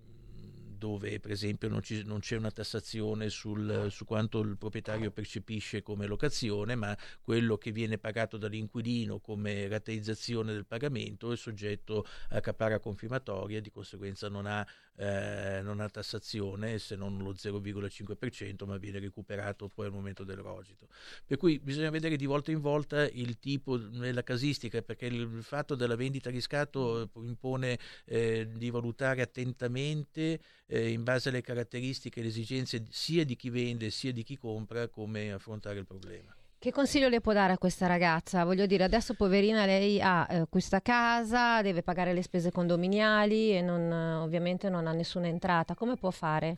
dove 0.80 1.20
per 1.20 1.30
esempio 1.30 1.70
non, 1.70 1.84
ci- 1.84 2.04
non 2.04 2.22
c'è 2.22 2.38
una 2.38 2.50
tassazione 2.50 3.30
sul, 3.30 3.88
su 3.92 4.06
quanto 4.06 4.40
il 4.40 4.58
proprietario 4.58 5.12
percepisce 5.12 5.84
come 5.84 6.08
locazione, 6.08 6.74
ma 6.74 6.98
quello 7.22 7.58
che 7.58 7.72
viene 7.72 8.00
pagato 8.00 8.38
dall'inquilino 8.38 9.20
come 9.20 9.68
rateizzazione 9.68 10.54
del 10.54 10.66
pagamento 10.66 11.32
è 11.32 11.38
soggetto 11.38 12.06
a 12.30 12.40
capara 12.40 12.80
confirmatoria, 12.80 13.62
di 13.62 13.70
conseguenza 13.70 14.30
non 14.30 14.48
ha, 14.48 14.66
eh, 14.96 15.62
non 15.64 15.80
ha 15.80 15.90
tassazione 15.90 16.78
se 16.80 16.96
non 16.96 17.18
lo 17.20 17.32
0,5%, 17.32 18.66
ma 18.66 18.78
viene 18.78 19.00
recuperato 19.00 19.70
poi 19.70 19.86
al 19.86 19.92
momento 19.92 20.24
del 20.24 20.38
rogito. 20.38 20.88
Per 21.26 21.38
cui 21.38 21.60
bisogna 21.60 21.90
vedere 21.90 22.16
di 22.16 22.26
volta 22.26 22.52
in 22.52 22.60
volta 22.60 23.08
il 23.08 23.40
tipo 23.40 23.80
e 24.02 24.12
la 24.12 24.24
casistica, 24.24 24.82
perché 24.82 25.06
il 25.06 25.40
fatto 25.42 25.76
della 25.76 25.96
vendita 25.96 26.30
a 26.30 26.32
riscatto 26.32 27.02
eh, 27.02 27.10
impone 27.22 27.80
eh, 28.06 28.50
di 28.54 28.70
valutare 28.70 29.22
attentamente 29.22 30.40
eh, 30.68 30.90
in 30.90 31.04
base 31.04 31.30
alle 31.30 31.42
caratteristiche 31.42 32.20
e 32.20 32.24
le 32.24 32.30
esigenze 32.30 32.86
sia 32.90 33.24
di 33.24 33.36
chi 33.36 33.50
vende 33.50 33.90
sia 33.90 34.12
di 34.12 34.24
chi 34.24 34.38
compra 34.38 34.88
come 34.88 35.32
affrontare 35.32 35.80
il 35.80 35.86
problema. 35.86 36.39
Che 36.60 36.72
consiglio 36.74 37.08
le 37.10 37.22
può 37.22 37.32
dare 37.34 37.54
a 37.54 37.58
questa 37.58 37.88
ragazza? 37.88 38.44
Voglio 38.44 38.66
dire, 38.66 38.84
adesso 38.84 39.14
poverina 39.16 39.66
lei 39.66 40.00
ha 40.02 40.28
eh, 40.30 40.46
questa 40.50 40.82
casa, 40.82 41.62
deve 41.62 41.82
pagare 41.84 42.14
le 42.14 42.22
spese 42.22 42.52
condominiali 42.52 43.56
e 43.56 43.62
non, 43.62 43.90
ovviamente 43.92 44.70
non 44.70 44.86
ha 44.86 44.92
nessuna 44.92 45.28
entrata. 45.28 45.74
Come 45.74 45.96
può 45.96 46.12
fare? 46.12 46.58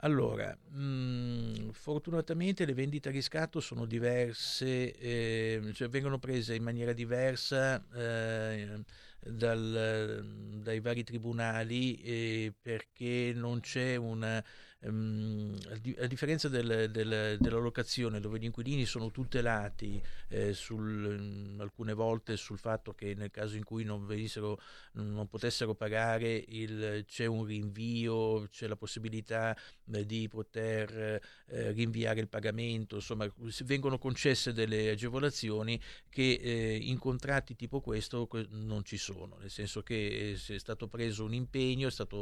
Allora, 0.00 0.54
mh, 0.54 1.70
fortunatamente 1.72 2.66
le 2.66 2.74
vendite 2.74 3.08
a 3.08 3.12
riscatto 3.12 3.60
sono 3.60 3.86
diverse, 3.86 4.94
eh, 4.94 5.70
cioè 5.72 5.88
vengono 5.88 6.18
prese 6.18 6.54
in 6.54 6.62
maniera 6.62 6.92
diversa 6.92 7.82
eh, 7.94 8.82
dal- 9.20 10.22
dai 10.62 10.80
vari 10.80 11.02
tribunali 11.02 11.96
eh, 12.02 12.54
perché 12.60 13.32
non 13.34 13.60
c'è 13.60 13.96
una... 13.96 14.42
ehm, 14.86 15.56
a 15.70 15.76
di- 15.76 15.96
a 15.98 16.06
differenza 16.06 16.48
del- 16.48 16.90
del- 16.90 17.38
della 17.40 17.58
locazione 17.58 18.20
dove 18.20 18.38
gli 18.38 18.44
inquilini 18.44 18.84
sono 18.86 19.10
tutelati 19.10 20.00
eh, 20.28 20.52
sul- 20.52 21.56
alcune 21.58 21.92
volte 21.94 22.36
sul 22.36 22.58
fatto 22.58 22.92
che 22.94 23.14
nel 23.14 23.30
caso 23.30 23.56
in 23.56 23.64
cui 23.64 23.84
non 23.84 24.06
venissero 24.06 24.58
non 24.92 25.26
potessero 25.28 25.74
pagare 25.74 26.44
il- 26.48 27.04
c'è 27.06 27.26
un 27.26 27.44
rinvio 27.44 28.46
c'è 28.48 28.66
la 28.66 28.76
possibilità 28.76 29.56
eh, 29.92 30.04
di 30.06 30.28
poter 30.28 31.20
eh, 31.48 31.70
rinviare 31.72 32.20
il 32.20 32.28
pagamento, 32.28 32.96
insomma 32.96 33.30
vengono 33.64 33.98
concesse 33.98 34.52
delle 34.52 34.90
agevolazioni 34.90 35.80
che 36.08 36.32
eh, 36.42 36.76
in 36.76 36.98
contratti 36.98 37.54
tipo 37.54 37.80
questo 37.80 38.26
que- 38.26 38.46
non 38.50 38.84
ci 38.84 38.96
sono, 38.96 39.36
nel 39.40 39.50
senso 39.50 39.82
che 39.82 40.30
eh, 40.32 40.36
se 40.36 40.56
è 40.56 40.58
stato 40.58 40.88
preso 40.88 41.24
un 41.24 41.34
impegno, 41.34 41.88
è 41.88 41.90
stata 41.90 42.16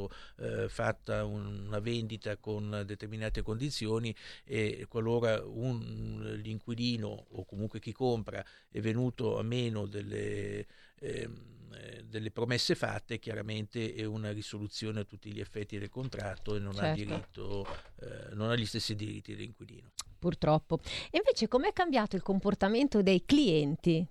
fatta 0.68 1.24
un- 1.24 1.64
una 1.66 1.78
vendita 1.80 2.36
con 2.36 2.53
determinate 2.84 3.42
condizioni 3.42 4.14
e 4.44 4.86
qualora 4.88 5.42
un, 5.44 6.38
l'inquilino 6.42 7.26
o 7.30 7.44
comunque 7.44 7.80
chi 7.80 7.92
compra 7.92 8.44
è 8.68 8.80
venuto 8.80 9.38
a 9.38 9.42
meno 9.42 9.86
delle, 9.86 10.66
ehm, 11.00 11.54
eh, 11.74 12.04
delle 12.04 12.30
promesse 12.30 12.74
fatte, 12.74 13.18
chiaramente 13.18 13.94
è 13.94 14.04
una 14.04 14.32
risoluzione 14.32 15.00
a 15.00 15.04
tutti 15.04 15.32
gli 15.32 15.40
effetti 15.40 15.78
del 15.78 15.88
contratto 15.88 16.54
e 16.54 16.60
non, 16.60 16.74
Certo. 16.74 16.86
ha, 16.88 16.94
diritto, 16.94 17.66
eh, 18.00 18.34
non 18.34 18.50
ha 18.50 18.56
gli 18.56 18.66
stessi 18.66 18.94
diritti 18.94 19.34
dell'inquilino. 19.34 19.92
Purtroppo. 20.18 20.80
E 21.10 21.18
invece 21.18 21.48
com'è 21.48 21.72
cambiato 21.72 22.16
il 22.16 22.22
comportamento 22.22 23.02
dei 23.02 23.24
clienti? 23.26 24.06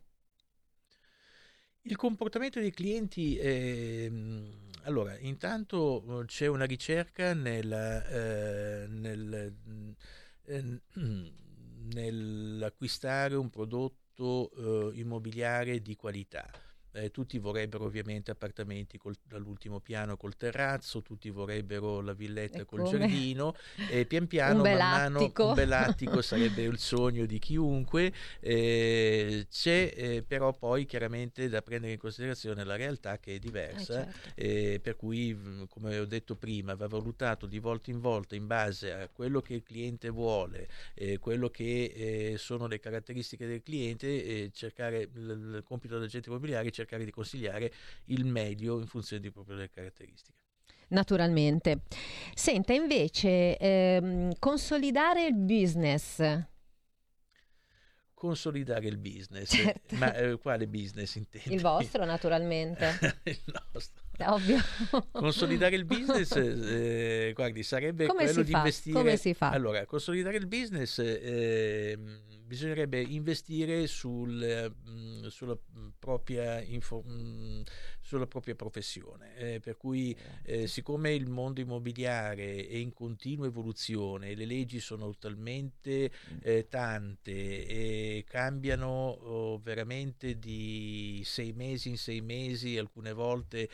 Il 1.85 1.97
comportamento 1.97 2.61
dei 2.61 2.71
clienti, 2.71 3.37
ehm, 3.37 4.69
allora, 4.83 5.17
intanto 5.19 6.21
eh, 6.21 6.25
c'è 6.25 6.47
una 6.47 6.63
ricerca 6.63 7.33
nella, 7.33 8.07
eh, 8.07 8.87
nel, 8.87 9.53
eh, 10.45 10.81
nell'acquistare 11.93 13.35
un 13.35 13.49
prodotto 13.49 14.91
eh, 14.93 14.97
immobiliare 14.99 15.81
di 15.81 15.95
qualità. 15.97 16.49
Eh, 16.95 17.09
tutti 17.11 17.39
vorrebbero 17.39 17.85
ovviamente 17.85 18.31
appartamenti 18.31 18.97
col- 18.97 19.15
all'ultimo 19.31 19.79
piano 19.79 20.15
col 20.17 20.35
terrazzo, 20.35 21.01
tutti 21.01 21.29
vorrebbero 21.29 22.01
la 22.01 22.13
villetta 22.13 22.61
E 22.61 22.65
col 22.65 22.81
come? 22.81 22.83
giardino 22.83 23.55
e 23.85 24.05
pian 24.05 24.27
piano 24.27 24.59
Un 24.59 24.61
man 24.67 24.71
bel 24.71 24.87
mano 24.87 25.33
un 25.39 25.53
bell'attico 25.53 26.21
sarebbe 26.21 26.61
il 26.63 26.77
sogno 26.77 27.25
di 27.25 27.39
chiunque. 27.39 28.13
Eh, 28.39 29.47
c'è 29.49 29.91
eh, 29.95 30.23
però 30.25 30.53
poi 30.53 30.85
chiaramente 30.85 31.49
da 31.49 31.61
prendere 31.61 31.93
in 31.93 31.99
considerazione 31.99 32.63
la 32.63 32.75
realtà 32.75 33.17
che 33.19 33.35
è 33.35 33.39
Eh, 33.71 33.85
diversa 33.85 33.85
certo. 33.87 34.33
eh, 34.35 34.79
per 34.81 34.95
cui 34.95 35.35
come 35.69 35.97
ho 35.99 36.05
detto 36.05 36.35
prima 36.35 36.75
va 36.75 36.87
valutato 36.87 37.45
di 37.45 37.59
volta 37.59 37.91
in 37.91 37.99
volta 37.99 38.35
in 38.35 38.47
base 38.47 38.91
a 38.93 39.09
quello 39.09 39.41
che 39.41 39.53
il 39.55 39.63
cliente 39.63 40.09
vuole 40.09 40.67
eh, 40.93 41.17
quello 41.19 41.49
che 41.49 42.31
eh, 42.33 42.37
sono 42.37 42.67
le 42.67 42.79
caratteristiche 42.79 43.45
del 43.47 43.61
cliente 43.61 44.51
cercare 44.51 45.01
il, 45.13 45.53
il 45.55 45.63
compito 45.65 45.95
dell'agente 45.95 46.29
immobiliare 46.29 46.71
cercare 46.83 47.05
di 47.05 47.11
consigliare 47.11 47.71
il 48.05 48.25
meglio 48.25 48.79
in 48.79 48.85
funzione 48.85 49.21
di 49.21 49.31
proprio 49.31 49.55
delle 49.55 49.69
caratteristiche 49.69 50.37
Naturalmente. 50.89 51.81
Senta, 52.35 52.73
invece, 52.73 53.57
ehm, 53.57 54.33
consolidare 54.37 55.25
il 55.25 55.33
business. 55.35 56.45
consolidare 58.13 58.87
il 58.87 58.97
business 58.97 59.49
Certo. 59.53 59.95
ma 59.97 60.13
eh, 60.15 60.37
quale 60.37 60.65
business 60.67 61.15
intendi? 61.15 61.53
Il 61.55 61.61
vostro, 61.61 62.05
naturalmente. 62.05 62.85
il 63.23 63.41
nostro 63.71 64.03
ovvio. 64.27 64.57
Consolidare 65.11 65.75
il 65.75 65.85
business, 65.85 66.31
eh, 66.35 67.31
guardi, 67.33 67.63
sarebbe 67.63 68.05
Come 68.05 68.23
quello 68.23 68.43
di 68.43 68.51
fa? 68.51 68.57
investire. 68.57 68.97
Come 68.97 69.17
si 69.17 69.33
fa? 69.33 69.49
Allora, 69.49 69.85
consolidare 69.85 70.37
il 70.37 70.47
business 70.47 70.99
eh, 70.99 71.97
bisognerebbe 72.45 73.01
investire 73.01 73.87
sul, 73.87 74.73
mm, 74.89 75.25
sulla 75.27 75.57
mm, 75.77 75.87
propria 75.97 76.61
info- 76.61 77.03
mm, 77.07 77.61
sulla 77.99 78.27
propria 78.27 78.53
professione. 78.55 79.35
eh, 79.37 79.59
per 79.59 79.77
cui, 79.77 80.15
eh, 80.43 80.67
siccome 80.67 81.13
il 81.13 81.27
mondo 81.29 81.61
immobiliare 81.61 82.67
è 82.67 82.75
in 82.75 82.93
continua 82.93 83.47
evoluzione, 83.47 84.35
le 84.35 84.45
leggi 84.45 84.79
sono 84.79 85.15
talmente 85.17 86.11
eh, 86.41 86.67
tante 86.67 87.65
e 87.65 88.25
cambiano 88.27 88.87
oh, 88.87 89.57
veramente 89.59 90.37
di 90.37 91.21
sei 91.25 91.53
mesi 91.53 91.89
in 91.89 91.97
sei 91.97 92.21
mesi, 92.21 92.77
alcune 92.77 93.13
volte 93.13 93.69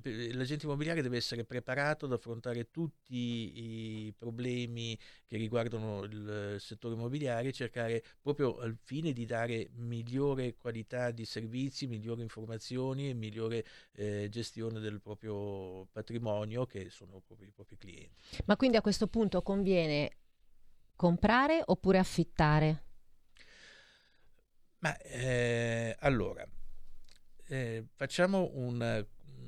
pe- 0.00 0.32
l'agente 0.32 0.64
immobiliare 0.64 1.02
deve 1.02 1.18
essere 1.18 1.44
preparato 1.44 2.06
ad 2.06 2.12
affrontare 2.12 2.70
tutti 2.70 4.06
i 4.06 4.14
problemi 4.16 4.98
che 5.26 5.36
riguardano 5.36 6.04
il 6.04 6.56
settore 6.58 6.94
immobiliare 6.94 7.52
cercare 7.52 8.02
proprio 8.22 8.56
al 8.56 8.78
fine 8.82 9.12
di 9.12 9.26
dare 9.26 9.68
migliore 9.74 10.56
qualità 10.56 11.10
di 11.10 11.26
servizi, 11.26 11.86
migliori 11.86 12.22
informazioni 12.22 13.10
e 13.10 13.14
migliore 13.14 13.64
eh, 13.92 14.28
gestione 14.30 14.80
del 14.80 15.02
proprio 15.02 15.86
patrimonio 15.92 16.64
che 16.64 16.88
sono 16.88 17.20
proprio 17.20 17.48
i 17.48 17.52
propri 17.52 17.76
clienti. 17.76 18.22
Ma 18.46 18.56
quindi 18.56 18.78
a 18.78 18.80
questo 18.80 19.06
punto 19.06 19.42
conviene 19.42 20.16
comprare 20.94 21.62
oppure 21.62 21.98
affittare? 21.98 22.84
Ma 24.78 24.96
eh, 24.98 25.94
allora, 26.00 26.46
eh, 27.48 27.84
facciamo 27.94 28.50
una, 28.54 29.04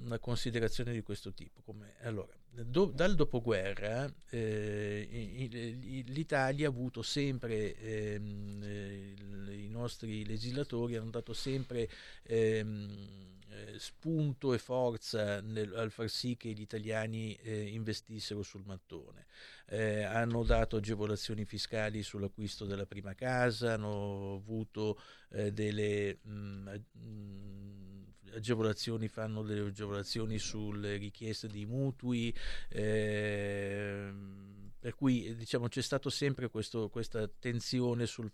una 0.08 0.18
considerazione 0.18 0.92
di 0.92 1.02
questo 1.02 1.32
tipo. 1.32 1.60
Come, 1.62 1.94
allora, 2.00 2.32
do- 2.50 2.90
dal 2.92 3.14
dopoguerra 3.14 4.12
eh, 4.30 6.04
l'Italia 6.06 6.66
ha 6.66 6.70
avuto 6.70 7.02
sempre, 7.02 7.76
ehm, 7.76 8.62
eh, 8.64 9.14
i 9.54 9.68
nostri 9.68 10.24
legislatori 10.24 10.96
hanno 10.96 11.10
dato 11.10 11.32
sempre 11.34 11.88
ehm, 12.24 13.36
eh, 13.50 13.78
spunto 13.78 14.52
e 14.54 14.58
forza 14.58 15.40
nel- 15.40 15.74
al 15.74 15.90
far 15.90 16.08
sì 16.10 16.36
che 16.36 16.50
gli 16.50 16.60
italiani 16.60 17.34
eh, 17.36 17.68
investissero 17.68 18.42
sul 18.42 18.62
mattone. 18.64 19.26
Eh, 19.66 20.02
hanno 20.02 20.42
dato 20.44 20.76
agevolazioni 20.76 21.44
fiscali 21.44 22.02
sull'acquisto 22.02 22.64
della 22.64 22.86
prima 22.86 23.14
casa, 23.14 23.74
hanno 23.74 24.34
avuto 24.34 24.98
eh, 25.30 25.52
delle 25.52 26.18
mh, 26.22 26.68
ag- 26.68 26.84
mh, 26.92 27.87
agevolazioni, 28.34 29.08
fanno 29.08 29.42
delle 29.42 29.68
agevolazioni 29.68 30.38
sulle 30.38 30.96
richieste 30.96 31.48
di 31.48 31.66
mutui, 31.66 32.34
ehm, 32.70 34.72
per 34.78 34.94
cui 34.94 35.26
eh, 35.26 35.34
diciamo 35.36 35.68
c'è 35.68 35.82
stato 35.82 36.08
sempre 36.10 36.48
questo- 36.48 36.88
questa 36.88 37.20
attenzione 37.22 38.06
sul, 38.06 38.30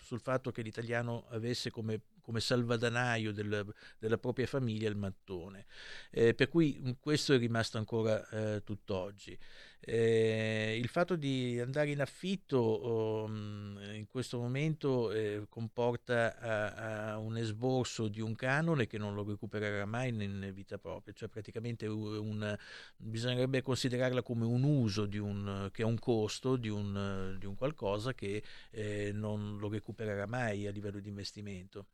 sul 0.00 0.20
fatto 0.20 0.50
che 0.50 0.62
l'italiano 0.62 1.26
avesse 1.30 1.70
come, 1.70 2.00
come 2.20 2.40
salvadanaio 2.40 3.32
del- 3.32 3.74
della 3.98 4.18
propria 4.18 4.46
famiglia 4.46 4.88
il 4.88 4.96
mattone. 4.96 5.66
Eh, 6.10 6.34
per 6.34 6.48
cui 6.48 6.78
mh, 6.80 6.92
questo 7.00 7.34
è 7.34 7.38
rimasto 7.38 7.78
ancora 7.78 8.26
eh, 8.28 8.62
tutt'oggi. 8.62 9.36
Eh, 9.80 10.76
il 10.80 10.88
fatto 10.88 11.16
di 11.16 11.58
andare 11.60 11.90
in 11.90 12.00
affitto 12.00 13.24
um, 13.24 13.78
in 13.94 14.06
questo 14.08 14.38
momento 14.38 15.10
eh, 15.12 15.46
comporta 15.48 16.36
a- 16.38 17.12
a 17.12 17.18
un 17.18 17.36
esborso 17.36 18.08
di 18.08 18.20
un 18.20 18.34
canone 18.34 18.86
che 18.86 18.98
non 18.98 19.14
lo 19.14 19.24
recupererà 19.24 19.86
mai 19.86 20.08
in, 20.08 20.50
vita 20.52 20.78
propria, 20.78 21.14
cioè 21.14 21.28
praticamente 21.28 21.86
un- 21.86 22.56
bisognerebbe 22.96 23.62
considerarla 23.62 24.22
come 24.22 24.44
un 24.44 24.62
uso 24.64 25.06
un, 25.18 25.68
che 25.72 25.82
ha 25.82 25.86
un 25.86 25.98
costo 25.98 26.56
di 26.56 26.68
un, 26.68 27.36
di 27.38 27.46
un 27.46 27.54
qualcosa 27.54 28.14
che 28.14 28.42
eh, 28.70 29.12
non 29.12 29.58
lo 29.58 29.68
recupererà 29.68 30.26
mai 30.26 30.66
a 30.66 30.70
livello 30.70 30.98
di 31.00 31.08
investimento. 31.08 31.86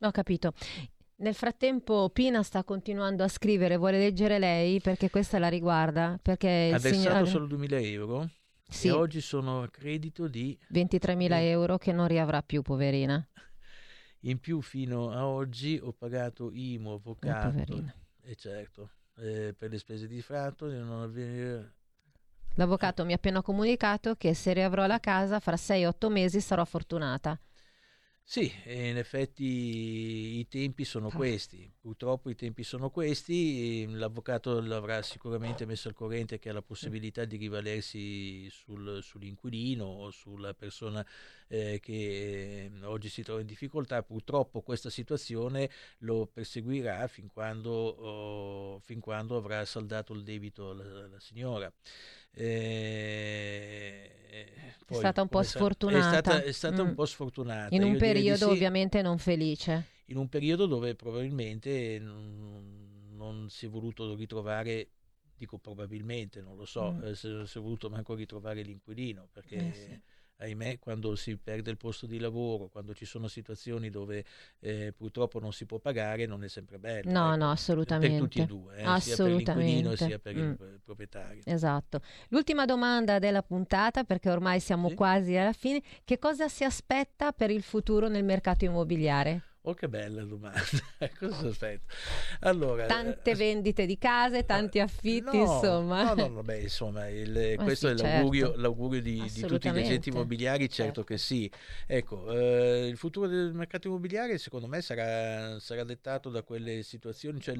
Ho 0.00 0.10
capito. 0.10 0.52
Nel 1.22 1.34
frattempo 1.34 2.10
Pina 2.10 2.42
sta 2.42 2.64
continuando 2.64 3.22
a 3.22 3.28
scrivere, 3.28 3.76
vuole 3.76 3.96
leggere 3.96 4.40
lei 4.40 4.80
perché 4.80 5.08
questa 5.08 5.38
la 5.38 5.46
riguarda, 5.46 6.18
perché 6.20 6.72
Ha 6.74 6.78
versato 6.78 6.94
signore 6.94 7.26
solo 7.26 7.46
2000 7.46 7.78
euro 7.78 8.28
sì, 8.68 8.88
e 8.88 8.90
oggi 8.90 9.20
sono 9.20 9.62
a 9.62 9.68
credito 9.68 10.26
di 10.26 10.58
23.000 10.72 11.28
euro 11.42 11.78
che 11.78 11.92
non 11.92 12.08
riavrà 12.08 12.42
più, 12.42 12.62
poverina. 12.62 13.24
In 14.22 14.40
più 14.40 14.60
fino 14.62 15.12
a 15.12 15.24
oggi 15.24 15.78
ho 15.80 15.92
pagato 15.92 16.50
IMU, 16.52 16.90
Eh, 16.90 16.94
avvocato 16.94 17.50
poverina. 17.50 17.94
e 18.22 18.34
certo, 18.34 18.90
eh, 19.18 19.54
per 19.56 19.70
le 19.70 19.78
spese 19.78 20.08
di 20.08 20.20
fratto 20.22 20.66
non 20.66 21.02
avvenire... 21.02 21.74
L'avvocato 22.56 23.04
mi 23.04 23.12
ha 23.12 23.16
appena 23.16 23.42
comunicato 23.42 24.16
che 24.16 24.34
se 24.34 24.52
riavrò 24.52 24.86
la 24.86 24.98
casa 24.98 25.38
fra 25.38 25.54
6-8 25.56 26.10
mesi 26.10 26.40
sarò 26.40 26.64
fortunata. 26.64 27.38
Sì, 28.24 28.50
e 28.64 28.88
in 28.88 28.96
effetti 28.96 29.44
i 30.38 30.48
tempi 30.48 30.84
sono 30.84 31.10
questi, 31.12 31.71
purtroppo 31.82 32.30
i 32.30 32.36
tempi 32.36 32.62
sono 32.62 32.90
questi, 32.90 33.82
e 33.82 33.86
l'avvocato 33.88 34.60
l'avrà 34.60 35.02
sicuramente 35.02 35.66
messo 35.66 35.88
al 35.88 35.94
corrente 35.94 36.38
che 36.38 36.48
ha 36.48 36.52
la 36.52 36.62
possibilità 36.62 37.24
di 37.24 37.36
rivalersi 37.36 38.48
sul- 38.50 39.00
sull'inquilino 39.02 39.84
o 39.84 40.10
sulla 40.12 40.54
persona 40.54 41.04
eh, 41.48 41.80
che 41.82 42.70
eh, 42.72 42.84
oggi 42.84 43.08
si 43.08 43.22
trova 43.24 43.40
in 43.40 43.46
difficoltà, 43.46 44.00
purtroppo 44.04 44.62
questa 44.62 44.90
situazione 44.90 45.68
lo 45.98 46.26
perseguirà 46.32 47.08
fin 47.08 47.26
quando, 47.26 47.70
oh, 47.70 48.78
fin 48.78 49.00
quando 49.00 49.36
avrà 49.36 49.64
saldato 49.64 50.12
il 50.12 50.22
debito 50.22 50.70
alla, 50.70 51.04
alla 51.06 51.20
signora. 51.20 51.70
Eh, 52.34 54.10
poi, 54.86 54.98
stata 54.98 55.20
un 55.22 55.28
po' 55.28 55.42
sfortunata. 55.42 55.98
È 55.98 56.02
stata, 56.02 56.42
è 56.42 56.52
stata 56.52 56.82
Mm. 56.82 56.86
un 56.88 56.94
po' 56.94 57.06
sfortunata. 57.06 57.74
In 57.74 57.82
un 57.82 57.92
Io 57.92 57.98
periodo 57.98 58.46
sì, 58.46 58.52
ovviamente 58.52 59.02
non 59.02 59.18
felice. 59.18 59.88
In 60.06 60.16
un 60.16 60.28
periodo 60.28 60.66
dove 60.66 60.94
probabilmente 60.94 61.98
non, 61.98 63.08
non 63.14 63.48
si 63.50 63.66
è 63.66 63.68
voluto 63.68 64.14
ritrovare, 64.14 64.88
dico 65.36 65.58
probabilmente, 65.58 66.40
non 66.40 66.56
lo 66.56 66.64
so, 66.64 66.92
Mm. 66.92 67.04
eh, 67.04 67.14
se 67.14 67.46
si 67.46 67.58
è 67.58 67.60
voluto 67.60 67.88
manco 67.90 68.14
ritrovare 68.14 68.62
l'inquilino, 68.62 69.28
perché 69.32 69.68
Eh 69.68 69.72
sì. 69.72 70.00
ahimè 70.36 70.78
quando 70.80 71.14
si 71.14 71.36
perde 71.36 71.70
il 71.70 71.76
posto 71.76 72.06
di 72.06 72.18
lavoro, 72.18 72.68
quando 72.68 72.94
ci 72.94 73.04
sono 73.04 73.28
situazioni 73.28 73.90
dove 73.90 74.24
eh, 74.60 74.92
purtroppo 74.96 75.38
non 75.38 75.52
si 75.52 75.66
può 75.66 75.78
pagare, 75.78 76.26
non 76.26 76.42
è 76.42 76.48
sempre 76.48 76.78
bello. 76.80 77.10
No, 77.10 77.28
ecco, 77.28 77.36
no, 77.36 77.50
assolutamente. 77.52 78.16
Per 78.16 78.18
tutti 78.18 78.40
e 78.40 78.46
due, 78.46 78.76
eh, 78.76 79.00
sia 79.00 79.16
per 79.16 79.32
l'inquilino 79.32 79.94
sia 79.94 80.18
per 80.18 80.36
il, 80.36 80.42
Mm. 80.60 80.72
il 80.72 80.80
proprietario. 80.84 81.42
Esatto. 81.44 82.00
L'ultima 82.30 82.64
domanda 82.64 83.18
della 83.20 83.42
puntata, 83.42 84.02
perché 84.04 84.30
ormai 84.30 84.58
siamo 84.58 84.88
Sì. 84.88 84.94
quasi 84.96 85.36
alla 85.36 85.52
fine, 85.52 85.80
che 86.04 86.18
cosa 86.18 86.48
si 86.48 86.64
aspetta 86.64 87.32
per 87.32 87.50
il 87.50 87.62
futuro 87.62 88.08
nel 88.08 88.24
mercato 88.24 88.64
immobiliare? 88.64 89.42
Oh, 89.64 89.74
che 89.74 89.88
bella 89.88 90.24
domanda. 90.24 90.60
Cosa 91.18 91.48
aspetto? 91.48 91.94
Allora, 92.40 92.86
Tante 92.86 93.30
eh, 93.30 93.34
vendite 93.36 93.86
di 93.86 93.96
case, 93.96 94.44
tanti 94.44 94.80
affitti, 94.80 95.36
no, 95.36 95.42
insomma. 95.42 96.02
No, 96.02 96.14
no, 96.14 96.26
no, 96.28 96.42
beh, 96.42 96.62
insomma, 96.62 97.08
il- 97.08 97.54
questo 97.62 97.86
sì, 97.86 97.92
è 97.92 97.94
l'augurio, 97.94 98.46
certo. 98.46 98.60
l'augurio 98.60 99.00
di, 99.00 99.30
di 99.32 99.44
tutti 99.44 99.70
gli 99.70 99.78
agenti 99.78 100.08
immobiliari, 100.08 100.68
certo 100.68 101.04
Certo. 101.04 101.04
che 101.04 101.16
sì. 101.16 101.50
Ecco, 101.86 102.32
eh, 102.32 102.88
il 102.88 102.96
futuro 102.96 103.28
del 103.28 103.54
mercato 103.54 103.86
immobiliare 103.86 104.36
secondo 104.38 104.66
me 104.66 104.80
sarà, 104.82 105.60
sarà 105.60 105.84
dettato 105.84 106.28
da 106.28 106.42
quelle 106.42 106.82
situazioni 106.82 107.40
cioè, 107.40 107.54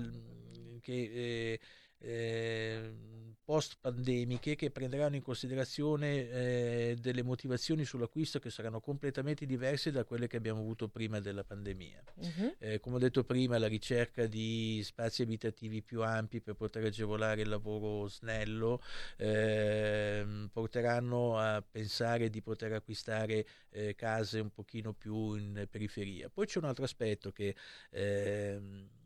che 0.81 1.61
post 2.01 3.32
pandemiche 3.81 4.55
che 4.55 4.71
prenderanno 4.71 5.17
in 5.17 5.23
considerazione 5.23 6.31
eh, 6.31 6.97
delle 7.01 7.23
motivazioni 7.23 7.85
sull'acquisto 7.85 8.39
che 8.39 8.51
saranno 8.51 8.81
completamente 8.81 9.47
diverse 9.47 9.91
da 9.91 10.05
quelle 10.05 10.27
che 10.27 10.37
abbiamo 10.37 10.61
avuto 10.61 10.89
prima 10.89 11.21
della 11.21 11.45
pandemia. 11.45 12.03
Mhm. 12.15 12.55
Eh, 12.59 12.81
come 12.81 12.97
ho 12.97 12.99
detto 12.99 13.25
prima, 13.25 13.59
la 13.59 13.67
ricerca 13.67 14.27
di 14.27 14.81
spazi 14.85 15.23
abitativi 15.23 15.83
più 15.83 16.03
ampi 16.03 16.41
per 16.41 16.55
poter 16.55 16.85
agevolare 16.85 17.43
il 17.43 17.49
lavoro 17.49 18.09
snello 18.09 18.81
ehm, 19.17 20.49
porteranno 20.53 21.39
a 21.39 21.63
pensare 21.63 22.31
di 22.31 22.43
poter 22.43 22.73
acquistare 22.73 23.47
eh, 23.71 23.95
case 23.95 24.41
un 24.41 24.51
pochino 24.51 24.93
più 24.93 25.35
in 25.35 25.67
periferia. 25.71 26.29
Poi 26.29 26.47
c'è 26.47 26.59
un 26.59 26.67
altro 26.67 26.85
aspetto 26.85 27.33
che 27.33 27.55
ehm, 27.91 28.89
eh, 28.89 29.02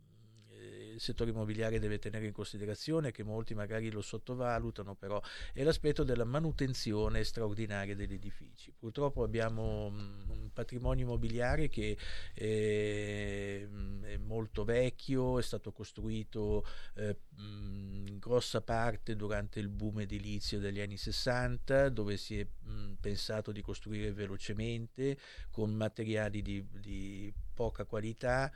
il 0.97 1.03
settore 1.03 1.31
immobiliare 1.31 1.79
deve 1.79 1.99
tenere 1.99 2.27
in 2.27 2.33
considerazione, 2.33 3.13
che 3.13 3.23
molti 3.23 3.55
magari 3.55 3.91
lo 3.91 4.01
sottovalutano, 4.01 4.95
però 4.95 5.21
è 5.53 5.63
l'aspetto 5.63 6.03
della 6.05 6.25
manutenzione 6.25 7.23
straordinaria 7.23 7.95
degli 7.95 8.15
edifici. 8.15 8.73
Purtroppo 8.77 9.23
abbiamo 9.23 9.91
mm, 9.91 10.31
un 10.31 10.51
patrimonio 10.53 11.05
immobiliare 11.05 11.69
che 11.69 11.99
eh, 12.33 13.69
mm, 13.71 14.05
è 14.05 14.17
molto 14.17 14.65
vecchio, 14.65 15.39
è 15.39 15.43
stato 15.43 15.71
costruito 15.71 16.67
eh, 16.95 17.17
mm, 17.39 18.07
in 18.07 18.19
grossa 18.19 18.63
parte 18.63 19.17
durante 19.17 19.61
il 19.61 19.69
boom 19.69 20.01
edilizio 20.01 20.59
degli 20.59 20.81
anni 20.81 20.97
60, 20.97 21.91
dove 21.91 22.17
si 22.17 22.41
è 22.41 22.47
mm, 22.69 22.95
pensato 23.01 23.53
di 23.53 23.61
costruire 23.61 24.13
velocemente 24.13 25.19
con 25.51 25.75
materiali 25.75 26.41
di, 26.41 26.67
di 26.71 27.33
poca 27.53 27.85
qualità 27.85 28.51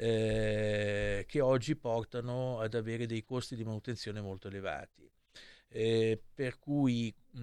eh, 0.00 1.24
che 1.26 1.40
oggi 1.42 1.76
portano 1.76 2.58
ad 2.58 2.72
avere 2.74 3.04
dei 3.04 3.22
costi 3.22 3.54
di 3.54 3.64
manutenzione 3.64 4.22
molto 4.22 4.48
elevati. 4.48 5.06
Eh, 5.68 6.20
per 6.34 6.58
cui 6.58 7.14
mh, 7.32 7.38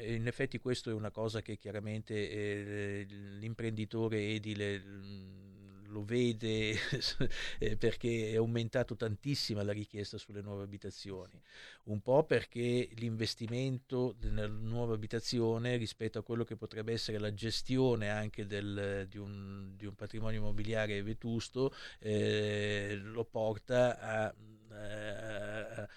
in 0.00 0.26
effetti 0.26 0.58
questo 0.58 0.90
è 0.90 0.92
una 0.92 1.10
cosa 1.10 1.40
che 1.40 1.56
chiaramente 1.56 2.14
eh, 2.14 3.06
l'imprenditore 3.38 4.20
edile 4.34 4.78
mh, 4.78 5.53
lo 5.94 6.04
vede 6.04 6.74
eh, 7.58 7.76
perché 7.76 8.32
è 8.32 8.36
aumentato 8.36 8.96
tantissima 8.96 9.62
la 9.62 9.72
richiesta 9.72 10.18
sulle 10.18 10.42
nuove 10.42 10.64
abitazioni, 10.64 11.40
un 11.84 12.00
po' 12.00 12.24
perché 12.24 12.88
l'investimento 12.96 14.16
nella 14.20 14.48
nuova 14.48 14.94
abitazione 14.94 15.76
rispetto 15.76 16.18
a 16.18 16.22
quello 16.22 16.44
che 16.44 16.56
potrebbe 16.56 16.92
essere 16.92 17.18
la 17.18 17.32
gestione 17.32 18.10
anche 18.10 18.44
del, 18.46 19.06
di, 19.08 19.18
un, 19.18 19.74
di 19.76 19.86
un 19.86 19.94
patrimonio 19.94 20.40
immobiliare 20.40 21.02
vetusto 21.02 21.72
eh, 22.00 22.98
lo 23.00 23.24
porta 23.24 23.98
a, 24.00 24.34
a 24.70 25.88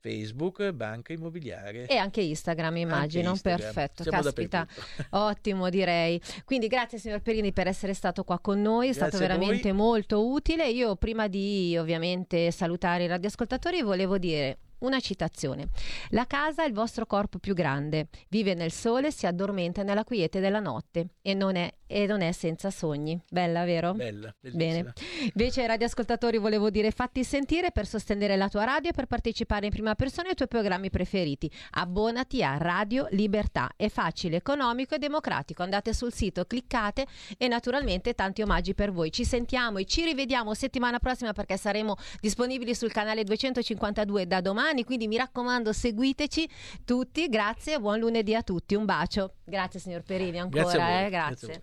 Facebook 0.05 0.70
Banca 0.72 1.14
Immobiliare. 1.14 1.86
e 1.86 1.96
anche 1.96 2.20
Instagram, 2.20 2.76
immagino. 2.76 3.30
Anche 3.30 3.48
Instagram. 3.48 3.72
Perfetto, 3.72 4.02
Siamo 4.02 4.20
caspita. 4.22 4.66
Ottimo, 5.16 5.70
direi. 5.70 6.20
Quindi 6.44 6.66
grazie 6.66 6.98
signor 6.98 7.22
Perini 7.22 7.55
per 7.55 7.68
essere 7.68 7.94
stato 7.94 8.22
qua 8.22 8.38
con 8.38 8.61
noi, 8.61 8.88
è 8.88 8.92
stato 8.92 9.16
Grazie 9.16 9.26
voi. 9.28 9.36
veramente 9.38 9.72
molto 9.72 10.28
utile. 10.28 10.68
Io 10.68 10.96
prima 10.96 11.26
di 11.26 11.74
ovviamente 11.78 12.50
salutare 12.50 13.05
i 13.05 13.07
radioascoltatori 13.07 13.80
volevo 13.80 14.18
dire 14.18 14.59
una 14.85 15.01
citazione. 15.01 15.68
La 16.11 16.26
casa 16.26 16.64
è 16.64 16.66
il 16.66 16.72
vostro 16.72 17.07
corpo 17.07 17.39
più 17.39 17.55
grande, 17.55 18.09
vive 18.28 18.55
nel 18.55 18.72
sole, 18.72 19.11
si 19.11 19.26
addormenta 19.26 19.82
nella 19.82 20.05
quiete 20.05 20.41
della 20.41 20.61
notte 20.61 21.09
e 21.22 21.35
non 21.35 21.57
è, 21.57 21.72
e 21.87 22.07
non 22.07 22.20
è 22.20 22.32
senza 22.32 22.70
sogni. 22.70 23.20
Bella, 23.30 23.64
vero? 23.64 23.95
Bella, 23.95 24.35
Bene. 24.41 24.55
bellissima. 24.57 24.93
Invece 25.35 25.61
ai 25.62 25.66
radioascoltatori 25.66 26.39
volevo 26.39 26.70
dire 26.70 26.91
fatti 26.91 27.24
sentire 27.24 27.70
per 27.72 27.87
sostenere 27.87 28.37
la 28.37 28.49
tua 28.49 28.64
radio 28.64 28.91
e 28.91 28.93
per 28.93 29.07
partecipare 29.07 29.66
in 29.66 29.72
prima 29.72 29.95
persona 29.95 30.28
ai 30.28 30.35
tuoi 30.35 30.49
programmi 30.49 30.91
preferiti. 30.91 31.51
Abbonati 31.72 32.43
a 32.43 32.57
Radio 32.59 33.07
Libertà, 33.11 33.70
è 33.76 33.89
facile, 33.89 34.37
economico 34.37 34.95
e 34.95 34.99
democratico. 34.99 35.62
Andate 35.62 35.95
sul 35.95 36.12
sito, 36.12 36.45
cliccate 36.45 37.07
e 37.39 37.49
naturalmente 37.49 38.14
tanti 38.14 38.43
omaggi 38.43 38.74
per 38.74 38.93
voi. 38.93 39.11
Ci 39.12 39.24
sentiamo 39.24 39.78
e 39.78 39.85
ci 39.85 40.05
rivediamo 40.05 40.53
settimana 40.55 40.99
prossima 40.99 41.32
perché 41.32 41.57
saremo 41.57 41.97
disponibili 42.20 42.74
sul 42.74 42.93
canale 42.93 43.24
252 43.24 44.26
da 44.26 44.41
domani, 44.41 44.74
quindi 44.83 45.07
mi 45.07 45.16
raccomando 45.16 45.72
seguiteci 45.72 46.49
tutti. 46.85 47.29
Grazie 47.29 47.75
e 47.75 47.79
buon 47.79 48.01
lunedì 48.01 48.35
a 48.35 48.43
tutti. 48.43 48.75
Un 48.75 48.85
bacio. 48.85 49.35
Grazie 49.45 49.79
signor 49.79 50.03
Perini 50.03 50.41
ancora, 50.41 50.62
Grazie 50.62 50.79
voi, 50.81 51.05
eh, 51.05 51.11
grazie 51.11 51.47
grazie. 51.47 51.62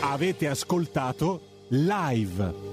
Avete 0.00 0.48
ascoltato 0.48 1.66
live 1.68 2.71